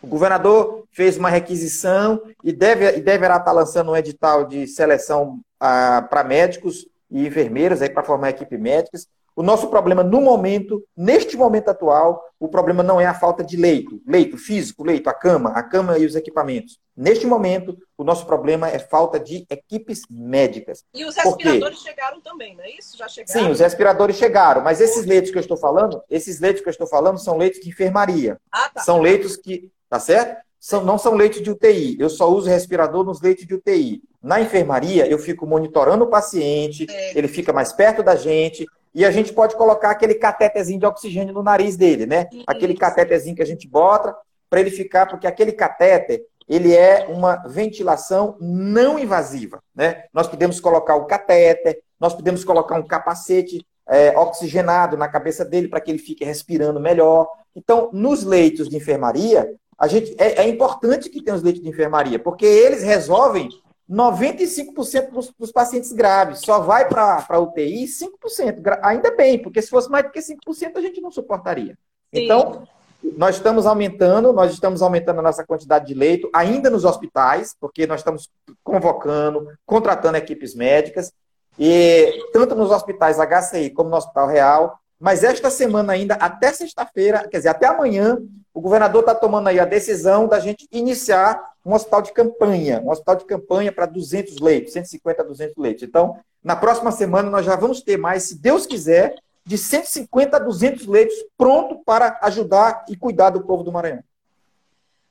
O 0.02 0.08
governador 0.08 0.86
fez 0.92 1.18
uma 1.18 1.30
requisição 1.30 2.22
e, 2.44 2.54
deve, 2.54 2.98
e 2.98 3.02
deverá 3.02 3.38
estar 3.38 3.52
lançando 3.52 3.92
um 3.92 3.98
edital 3.98 4.46
de 4.46 4.68
seleção 4.68 5.40
ah, 5.60 6.06
para 6.08 6.24
médicos 6.24 6.88
e 7.10 7.26
enfermeiros 7.26 7.80
para 7.90 8.04
formar 8.04 8.30
equipe 8.30 8.58
médicas. 8.58 9.08
O 9.36 9.44
nosso 9.44 9.68
problema 9.68 10.02
no 10.02 10.22
momento, 10.22 10.82
neste 10.96 11.36
momento 11.36 11.68
atual, 11.68 12.24
o 12.40 12.48
problema 12.48 12.82
não 12.82 13.02
é 13.02 13.06
a 13.06 13.14
falta 13.14 13.44
de 13.44 13.58
leito, 13.58 14.02
leito 14.08 14.38
físico, 14.38 14.84
leito, 14.84 15.10
a 15.10 15.14
cama, 15.14 15.50
a 15.50 15.62
cama 15.62 15.98
e 15.98 16.06
os 16.06 16.16
equipamentos. 16.16 16.80
Neste 16.96 17.28
momento, 17.28 17.78
o 17.98 18.04
nosso 18.06 18.26
problema 18.26 18.70
é 18.70 18.80
falta 18.80 19.20
de 19.20 19.46
equipes 19.50 20.04
médicas. 20.10 20.86
E 20.94 21.04
os 21.04 21.18
respiradores 21.18 21.80
chegaram 21.80 22.22
também, 22.22 22.56
não 22.56 22.64
é 22.64 22.70
isso? 22.70 22.98
Já 22.98 23.10
chegaram? 23.10 23.42
Sim, 23.42 23.52
os 23.52 23.60
respiradores 23.60 24.16
chegaram, 24.16 24.62
mas 24.62 24.80
esses 24.80 25.06
leitos 25.06 25.32
que 25.32 25.38
eu 25.38 25.42
estou 25.42 25.58
falando, 25.58 26.02
esses 26.10 26.40
leitos 26.40 26.62
que 26.62 26.70
eu 26.70 26.72
estou 26.72 26.88
falando 26.88 27.18
são 27.18 27.38
leitos 27.38 27.60
de 27.60 27.70
enfermaria. 27.70 28.38
Ah, 28.50 28.70
tá. 28.74 28.84
São 28.84 29.02
leitos 29.02 29.36
que, 29.36 29.70
tá 29.90 30.00
certo? 30.00 30.46
São, 30.58 30.84
não 30.84 30.98
são 30.98 31.14
leitos 31.14 31.42
de 31.42 31.52
UTI. 31.52 31.98
Eu 32.00 32.10
só 32.10 32.30
uso 32.30 32.50
respirador 32.50 33.04
nos 33.04 33.22
leitos 33.22 33.46
de 33.46 33.54
UTI. 33.54 34.02
Na 34.24 34.40
enfermaria, 34.40 35.06
eu 35.06 35.20
fico 35.20 35.46
monitorando 35.46 36.06
o 36.06 36.10
paciente, 36.10 36.88
é. 36.90 37.18
ele 37.18 37.28
fica 37.28 37.52
mais 37.52 37.74
perto 37.74 38.02
da 38.02 38.16
gente, 38.16 38.66
e 38.96 39.04
a 39.04 39.12
gente 39.12 39.34
pode 39.34 39.58
colocar 39.58 39.92
aquele 39.92 40.16
catetezinho 40.16 40.80
de 40.80 40.86
oxigênio 40.86 41.34
no 41.34 41.44
nariz 41.44 41.76
dele, 41.76 42.06
né? 42.06 42.30
Isso. 42.32 42.46
Aquele 42.48 42.74
catetezinho 42.74 43.36
que 43.36 43.42
a 43.42 43.46
gente 43.46 43.68
bota 43.68 44.16
para 44.50 44.62
ele 44.62 44.72
ficar, 44.72 45.06
porque 45.06 45.28
aquele 45.28 45.52
catéter, 45.52 46.24
ele 46.48 46.74
é 46.74 47.06
uma 47.10 47.36
ventilação 47.46 48.38
não 48.40 48.98
invasiva, 48.98 49.62
né? 49.76 50.06
Nós 50.14 50.28
podemos 50.30 50.62
colocar 50.62 50.96
o 50.96 51.06
catéter, 51.06 51.82
nós 52.00 52.14
podemos 52.14 52.46
colocar 52.46 52.80
um 52.80 52.88
capacete 52.88 53.66
é, 53.86 54.18
oxigenado 54.18 54.96
na 54.96 55.10
cabeça 55.10 55.44
dele 55.44 55.68
para 55.68 55.82
que 55.82 55.92
ele 55.92 56.00
fique 56.00 56.24
respirando 56.24 56.80
melhor. 56.80 57.28
Então, 57.54 57.90
nos 57.92 58.24
leitos 58.24 58.70
de 58.70 58.78
enfermaria, 58.78 59.54
a 59.78 59.90
gente 59.90 60.16
é, 60.18 60.44
é 60.44 60.48
importante 60.48 61.10
que 61.10 61.22
tenha 61.22 61.36
os 61.36 61.44
leitos 61.44 61.62
de 61.62 61.68
enfermaria, 61.68 62.18
porque 62.18 62.46
eles 62.46 62.82
resolvem 62.82 63.50
95% 63.90 65.12
dos, 65.12 65.34
dos, 65.38 65.52
pacientes 65.52 65.92
graves. 65.92 66.40
Só 66.40 66.60
vai 66.60 66.88
para 66.88 67.26
a 67.28 67.40
UTI 67.40 67.86
5%. 67.86 68.80
Ainda 68.82 69.16
bem, 69.16 69.40
porque 69.40 69.62
se 69.62 69.70
fosse 69.70 69.90
mais 69.90 70.06
do 70.06 70.12
que 70.12 70.20
5%, 70.20 70.76
a 70.76 70.82
gente 70.82 71.02
não 71.02 71.12
suportaria. 71.12 71.78
Sim. 72.14 72.24
Então, 72.24 72.68
nós 73.16 73.36
estamos 73.36 73.66
aumentando, 73.66 74.34
nós 74.34 74.52
estamos 74.52 74.82
aumentando 74.82 75.20
a 75.20 75.24
nossa 75.24 75.46
quantidade 75.46 75.86
de 75.86 75.94
leito, 75.94 76.30
ainda 76.34 76.70
nos 76.70 76.86
hospitais, 76.86 77.56
porque 77.60 77.86
nós 77.86 78.00
estamos 78.00 78.30
convocando, 78.64 79.48
contratando 79.66 80.18
equipes 80.18 80.56
médicas, 80.56 81.14
e 81.58 82.12
tanto 82.34 82.56
nos 82.56 82.72
hospitais 82.72 83.18
HCI 83.18 83.70
como 83.70 83.90
no 83.90 83.98
Hospital 83.98 84.28
Real. 84.28 84.80
Mas 85.00 85.24
esta 85.24 85.50
semana 85.50 85.94
ainda, 85.94 86.16
até 86.16 86.52
sexta-feira, 86.52 87.28
quer 87.28 87.38
dizer, 87.38 87.50
até 87.50 87.68
amanhã, 87.68 88.18
o 88.54 88.62
governador 88.62 89.02
está 89.02 89.14
tomando 89.14 89.48
aí 89.48 89.60
a 89.60 89.66
decisão 89.66 90.28
da 90.28 90.40
gente 90.40 90.68
iniciar 90.72 91.42
um 91.66 91.74
hospital 91.74 92.04
de 92.04 92.14
campanha, 92.14 92.80
um 92.82 92.92
hospital 92.92 93.16
de 93.16 93.26
campanha 93.26 93.72
para 93.72 93.88
200 93.88 94.38
leitos, 94.40 94.74
150 94.74 95.22
a 95.22 95.26
200 95.26 95.58
leitos. 95.58 95.84
Então, 95.84 96.20
na 96.44 96.56
próxima 96.56 96.92
semana 96.92 97.30
nós 97.30 97.46
já 97.46 97.56
vamos 97.56 97.82
ter 97.82 97.98
mais, 97.98 98.24
se 98.24 98.36
Deus 98.36 98.68
quiser, 98.68 99.16
de 99.44 99.58
150 99.58 100.38
a 100.38 100.40
200 100.40 100.86
leitos 100.86 101.16
pronto 101.36 101.84
para 101.84 102.20
ajudar 102.22 102.86
e 102.88 102.96
cuidar 102.96 103.32
do 103.32 103.42
povo 103.42 103.64
do 103.64 103.72
Maranhão. 103.72 104.04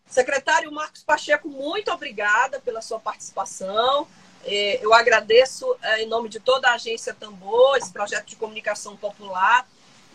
Secretário 0.06 0.70
Marcos 0.70 1.02
Pacheco, 1.02 1.48
muito 1.48 1.90
obrigada 1.90 2.60
pela 2.60 2.80
sua 2.80 3.00
participação. 3.00 4.06
É, 4.44 4.84
eu 4.84 4.92
agradeço 4.92 5.74
é, 5.82 6.02
em 6.02 6.08
nome 6.08 6.28
de 6.28 6.38
toda 6.38 6.68
a 6.68 6.74
agência 6.74 7.14
Tambor, 7.14 7.76
esse 7.78 7.92
projeto 7.92 8.26
de 8.26 8.36
comunicação 8.36 8.96
popular. 8.96 9.66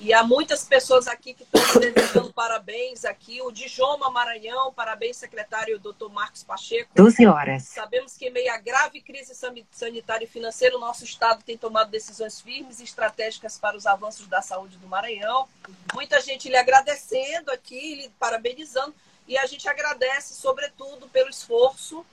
E 0.02 0.14
há 0.14 0.24
muitas 0.24 0.64
pessoas 0.64 1.10
aqui 1.10 1.34
que 1.34 1.44
estão 1.44 1.82
desejando 1.82 2.32
parabéns 2.32 3.04
aqui. 3.04 3.42
O 3.42 3.52
Dijoma 3.52 4.10
Maranhão, 4.10 4.72
parabéns, 4.72 5.18
secretário 5.18 5.78
doutor 5.78 6.10
Marcos 6.10 6.42
Pacheco. 6.42 6.90
12 6.96 7.28
horas. 7.28 7.64
Sabemos 7.64 8.16
que, 8.16 8.28
em 8.28 8.32
meio 8.32 8.50
à 8.54 8.58
grave 8.58 9.02
crise 9.02 9.36
sanitária 9.70 10.24
e 10.24 10.28
financeira, 10.28 10.78
o 10.78 10.80
nosso 10.80 11.04
Estado 11.04 11.44
tem 11.44 11.58
tomado 11.58 11.92
decisões 11.92 12.40
firmes 12.40 12.80
e 12.80 12.86
estratégicas 12.86 13.58
para 13.58 13.76
os 13.76 13.86
avanços 13.86 14.26
da 14.28 14.42
saúde 14.42 14.78
do 14.78 14.88
Maranhão. 14.88 15.50
Muita 15.94 16.22
gente 16.22 16.48
lhe 16.48 16.56
agradecendo 16.56 17.52
aqui, 17.52 17.96
lhe 17.96 18.10
parabenizando. 18.18 18.96
E 19.28 19.38
a 19.38 19.46
gente 19.46 19.68
agradece, 19.68 20.34
sobretudo, 20.34 21.10
pelo 21.10 21.30
esforço. 21.30 22.06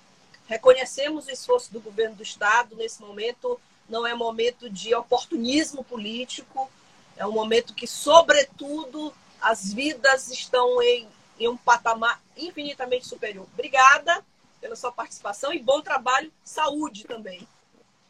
Reconhecemos 0.48 1.28
o 1.28 1.30
esforço 1.30 1.72
do 1.72 1.80
governo 1.80 2.16
do 2.16 2.22
Estado. 2.24 2.74
Nesse 2.74 3.00
momento, 3.00 3.60
não 3.88 4.04
é 4.04 4.12
momento 4.12 4.68
de 4.68 4.92
oportunismo 4.92 5.84
político 5.84 6.68
é 7.16 7.26
um 7.26 7.32
momento 7.32 7.74
que, 7.74 7.86
sobretudo, 7.86 9.12
as 9.40 9.72
vidas 9.72 10.30
estão 10.30 10.82
em, 10.82 11.08
em 11.38 11.48
um 11.48 11.56
patamar 11.56 12.20
infinitamente 12.36 13.06
superior. 13.06 13.46
Obrigada 13.52 14.22
pela 14.60 14.76
sua 14.76 14.92
participação 14.92 15.52
e 15.52 15.58
bom 15.58 15.80
trabalho. 15.80 16.30
Saúde 16.44 17.04
também. 17.04 17.46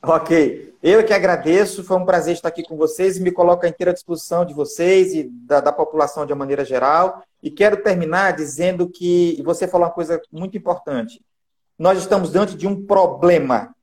Ok. 0.02 0.74
Eu 0.82 1.04
que 1.04 1.12
agradeço. 1.12 1.84
Foi 1.84 1.96
um 1.96 2.04
prazer 2.04 2.34
estar 2.34 2.48
aqui 2.48 2.62
com 2.62 2.76
vocês 2.76 3.16
e 3.16 3.22
me 3.22 3.32
coloco 3.32 3.64
à 3.64 3.68
inteira 3.68 3.92
disposição 3.92 4.44
de 4.44 4.54
vocês 4.54 5.14
e 5.14 5.24
da, 5.24 5.60
da 5.60 5.72
população 5.72 6.26
de 6.26 6.32
uma 6.32 6.38
maneira 6.38 6.64
geral. 6.64 7.22
E 7.42 7.50
quero 7.50 7.82
terminar 7.82 8.32
dizendo 8.32 8.88
que 8.88 9.40
você 9.44 9.66
falou 9.66 9.86
uma 9.86 9.92
coisa 9.92 10.20
muito 10.32 10.56
importante. 10.56 11.20
Nós 11.78 11.98
estamos 11.98 12.32
diante 12.32 12.56
de 12.56 12.66
um 12.66 12.86
problema. 12.86 13.74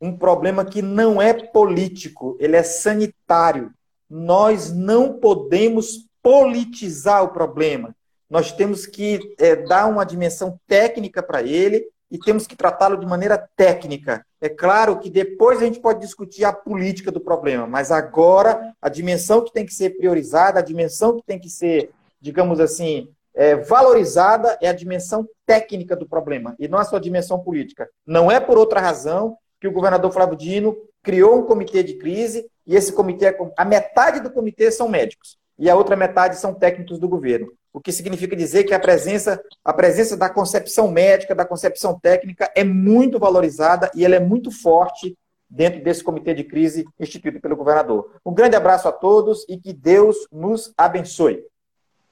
Um 0.00 0.16
problema 0.16 0.64
que 0.64 0.82
não 0.82 1.20
é 1.20 1.32
político, 1.32 2.36
ele 2.38 2.56
é 2.56 2.62
sanitário 2.62 3.72
nós 4.16 4.72
não 4.72 5.14
podemos 5.14 6.06
politizar 6.22 7.24
o 7.24 7.32
problema. 7.32 7.96
Nós 8.30 8.52
temos 8.52 8.86
que 8.86 9.34
é, 9.40 9.56
dar 9.56 9.86
uma 9.86 10.06
dimensão 10.06 10.56
técnica 10.68 11.20
para 11.20 11.42
ele 11.42 11.84
e 12.08 12.16
temos 12.16 12.46
que 12.46 12.54
tratá-lo 12.54 12.96
de 12.96 13.04
maneira 13.06 13.36
técnica. 13.56 14.24
É 14.40 14.48
claro 14.48 15.00
que 15.00 15.10
depois 15.10 15.60
a 15.60 15.64
gente 15.64 15.80
pode 15.80 15.98
discutir 16.00 16.44
a 16.44 16.52
política 16.52 17.10
do 17.10 17.18
problema, 17.18 17.66
mas 17.66 17.90
agora 17.90 18.72
a 18.80 18.88
dimensão 18.88 19.42
que 19.42 19.52
tem 19.52 19.66
que 19.66 19.74
ser 19.74 19.96
priorizada, 19.96 20.60
a 20.60 20.62
dimensão 20.62 21.16
que 21.16 21.24
tem 21.26 21.40
que 21.40 21.48
ser, 21.48 21.90
digamos 22.20 22.60
assim, 22.60 23.08
é, 23.34 23.56
valorizada 23.56 24.56
é 24.62 24.68
a 24.68 24.72
dimensão 24.72 25.28
técnica 25.44 25.96
do 25.96 26.06
problema 26.06 26.54
e 26.60 26.68
não 26.68 26.78
a 26.78 26.84
sua 26.84 27.00
dimensão 27.00 27.40
política. 27.40 27.88
Não 28.06 28.30
é 28.30 28.38
por 28.38 28.56
outra 28.58 28.80
razão 28.80 29.36
que 29.64 29.68
o 29.68 29.72
governador 29.72 30.12
Flávio 30.12 30.36
Dino 30.36 30.76
criou 31.02 31.38
um 31.38 31.46
comitê 31.46 31.82
de 31.82 31.94
crise 31.94 32.46
e 32.66 32.76
esse 32.76 32.92
comitê, 32.92 33.34
a 33.56 33.64
metade 33.64 34.20
do 34.20 34.30
comitê 34.30 34.70
são 34.70 34.90
médicos 34.90 35.38
e 35.58 35.70
a 35.70 35.74
outra 35.74 35.96
metade 35.96 36.36
são 36.36 36.52
técnicos 36.52 36.98
do 36.98 37.08
governo. 37.08 37.50
O 37.72 37.80
que 37.80 37.90
significa 37.90 38.36
dizer 38.36 38.64
que 38.64 38.74
a 38.74 38.78
presença, 38.78 39.42
a 39.64 39.72
presença 39.72 40.18
da 40.18 40.28
concepção 40.28 40.90
médica, 40.90 41.34
da 41.34 41.46
concepção 41.46 41.98
técnica 41.98 42.52
é 42.54 42.62
muito 42.62 43.18
valorizada 43.18 43.90
e 43.94 44.04
ela 44.04 44.16
é 44.16 44.20
muito 44.20 44.50
forte 44.50 45.16
dentro 45.48 45.82
desse 45.82 46.04
comitê 46.04 46.34
de 46.34 46.44
crise 46.44 46.84
instituído 47.00 47.40
pelo 47.40 47.56
governador. 47.56 48.20
Um 48.22 48.34
grande 48.34 48.56
abraço 48.56 48.86
a 48.86 48.92
todos 48.92 49.46
e 49.48 49.56
que 49.56 49.72
Deus 49.72 50.28
nos 50.30 50.74
abençoe. 50.76 51.42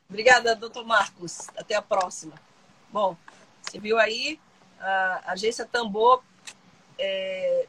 Obrigada, 0.09 0.57
doutor 0.57 0.87
Marcos. 0.87 1.49
Até 1.55 1.75
a 1.75 1.83
próxima. 1.83 2.33
Bom, 2.91 3.15
você 3.61 3.79
viu 3.79 3.99
aí, 3.99 4.41
a 4.81 5.33
agência 5.33 5.67
Tambor 5.71 6.23
é, 6.99 7.67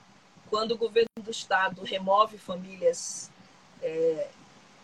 quando 0.50 0.74
o 0.74 0.78
governo 0.78 1.10
do 1.22 1.32
estado 1.32 1.84
remove 1.84 2.38
famílias, 2.38 3.30
é, 3.82 4.28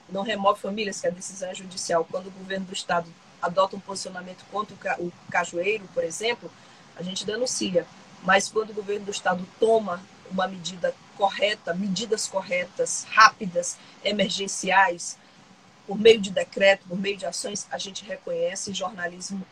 não 0.09 0.23
remove 0.23 0.59
famílias, 0.59 1.01
que 1.01 1.07
a 1.07 1.11
decisão 1.11 1.49
é 1.49 1.55
judicial, 1.55 2.05
quando 2.09 2.27
o 2.27 2.31
governo 2.31 2.65
do 2.65 2.73
estado 2.73 3.11
adota 3.41 3.75
um 3.75 3.79
posicionamento 3.79 4.43
contra 4.51 4.75
o 4.99 5.11
cajueiro, 5.29 5.87
por 5.93 6.03
exemplo, 6.03 6.51
a 6.95 7.03
gente 7.03 7.25
denuncia. 7.25 7.85
Mas 8.23 8.49
quando 8.49 8.71
o 8.71 8.73
governo 8.73 9.05
do 9.05 9.11
estado 9.11 9.47
toma 9.59 10.03
uma 10.29 10.47
medida 10.47 10.93
correta, 11.17 11.73
medidas 11.73 12.27
corretas, 12.27 13.05
rápidas, 13.09 13.77
emergenciais, 14.03 15.17
por 15.87 15.97
meio 15.97 16.19
de 16.19 16.29
decreto, 16.29 16.85
por 16.87 16.97
meio 16.97 17.17
de 17.17 17.25
ações, 17.25 17.67
a 17.71 17.77
gente 17.77 18.05
reconhece 18.05 18.73
jornalismo 18.73 19.45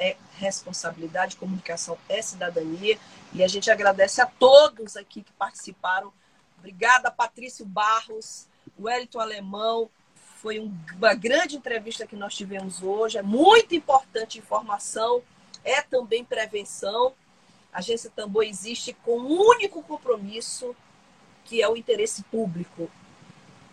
é 0.00 0.16
responsabilidade, 0.38 1.36
comunicação 1.36 1.96
é 2.08 2.22
cidadania. 2.22 2.98
E 3.32 3.44
a 3.44 3.46
gente 3.46 3.70
agradece 3.70 4.20
a 4.20 4.26
todos 4.26 4.96
aqui 4.96 5.22
que 5.22 5.32
participaram. 5.34 6.10
Obrigada, 6.58 7.10
Patrício 7.10 7.66
Barros, 7.66 8.48
Wellington 8.80 9.20
Alemão. 9.20 9.90
Foi 10.40 10.58
uma 10.58 11.14
grande 11.14 11.56
entrevista 11.56 12.06
que 12.06 12.16
nós 12.16 12.34
tivemos 12.34 12.82
hoje. 12.82 13.18
É 13.18 13.22
muito 13.22 13.74
importante 13.74 14.38
informação, 14.38 15.22
é 15.62 15.82
também 15.82 16.24
prevenção. 16.24 17.12
A 17.70 17.78
Agência 17.78 18.10
Tambor 18.10 18.42
existe 18.42 18.94
com 19.04 19.18
um 19.18 19.38
único 19.38 19.82
compromisso, 19.82 20.74
que 21.44 21.62
é 21.62 21.68
o 21.68 21.76
interesse 21.76 22.22
público. 22.24 22.90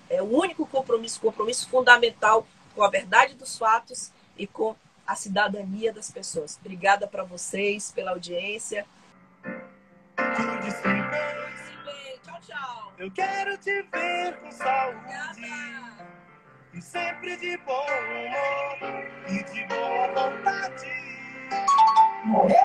É 0.10 0.22
o 0.22 0.26
único 0.26 0.68
compromisso, 0.68 1.22
compromisso 1.22 1.70
fundamental 1.70 2.46
com 2.76 2.84
a 2.84 2.90
verdade 2.90 3.34
dos 3.34 3.58
fatos 3.58 4.12
e 4.38 4.46
com 4.46 4.76
a 5.08 5.16
cidadania 5.16 5.94
das 5.94 6.12
pessoas. 6.12 6.58
Obrigada 6.60 7.08
para 7.08 7.24
vocês 7.24 7.92
pela 7.92 8.12
audiência. 8.12 8.86
Tchau, 12.24 12.42
tchau. 12.42 12.94
Eu 12.98 13.10
quero 13.12 13.58
te 13.58 13.82
ver 13.84 14.38
com 14.42 14.52
saúde. 14.52 14.98
Obrigada. 14.98 16.08
E 16.74 16.82
sempre 16.82 17.38
de 17.38 17.58
bom 17.58 17.86
humor 17.86 19.10
e 19.30 19.44
de 19.44 19.66
boa 19.66 20.08
vontade. 20.10 20.86
Morreu, 22.26 22.58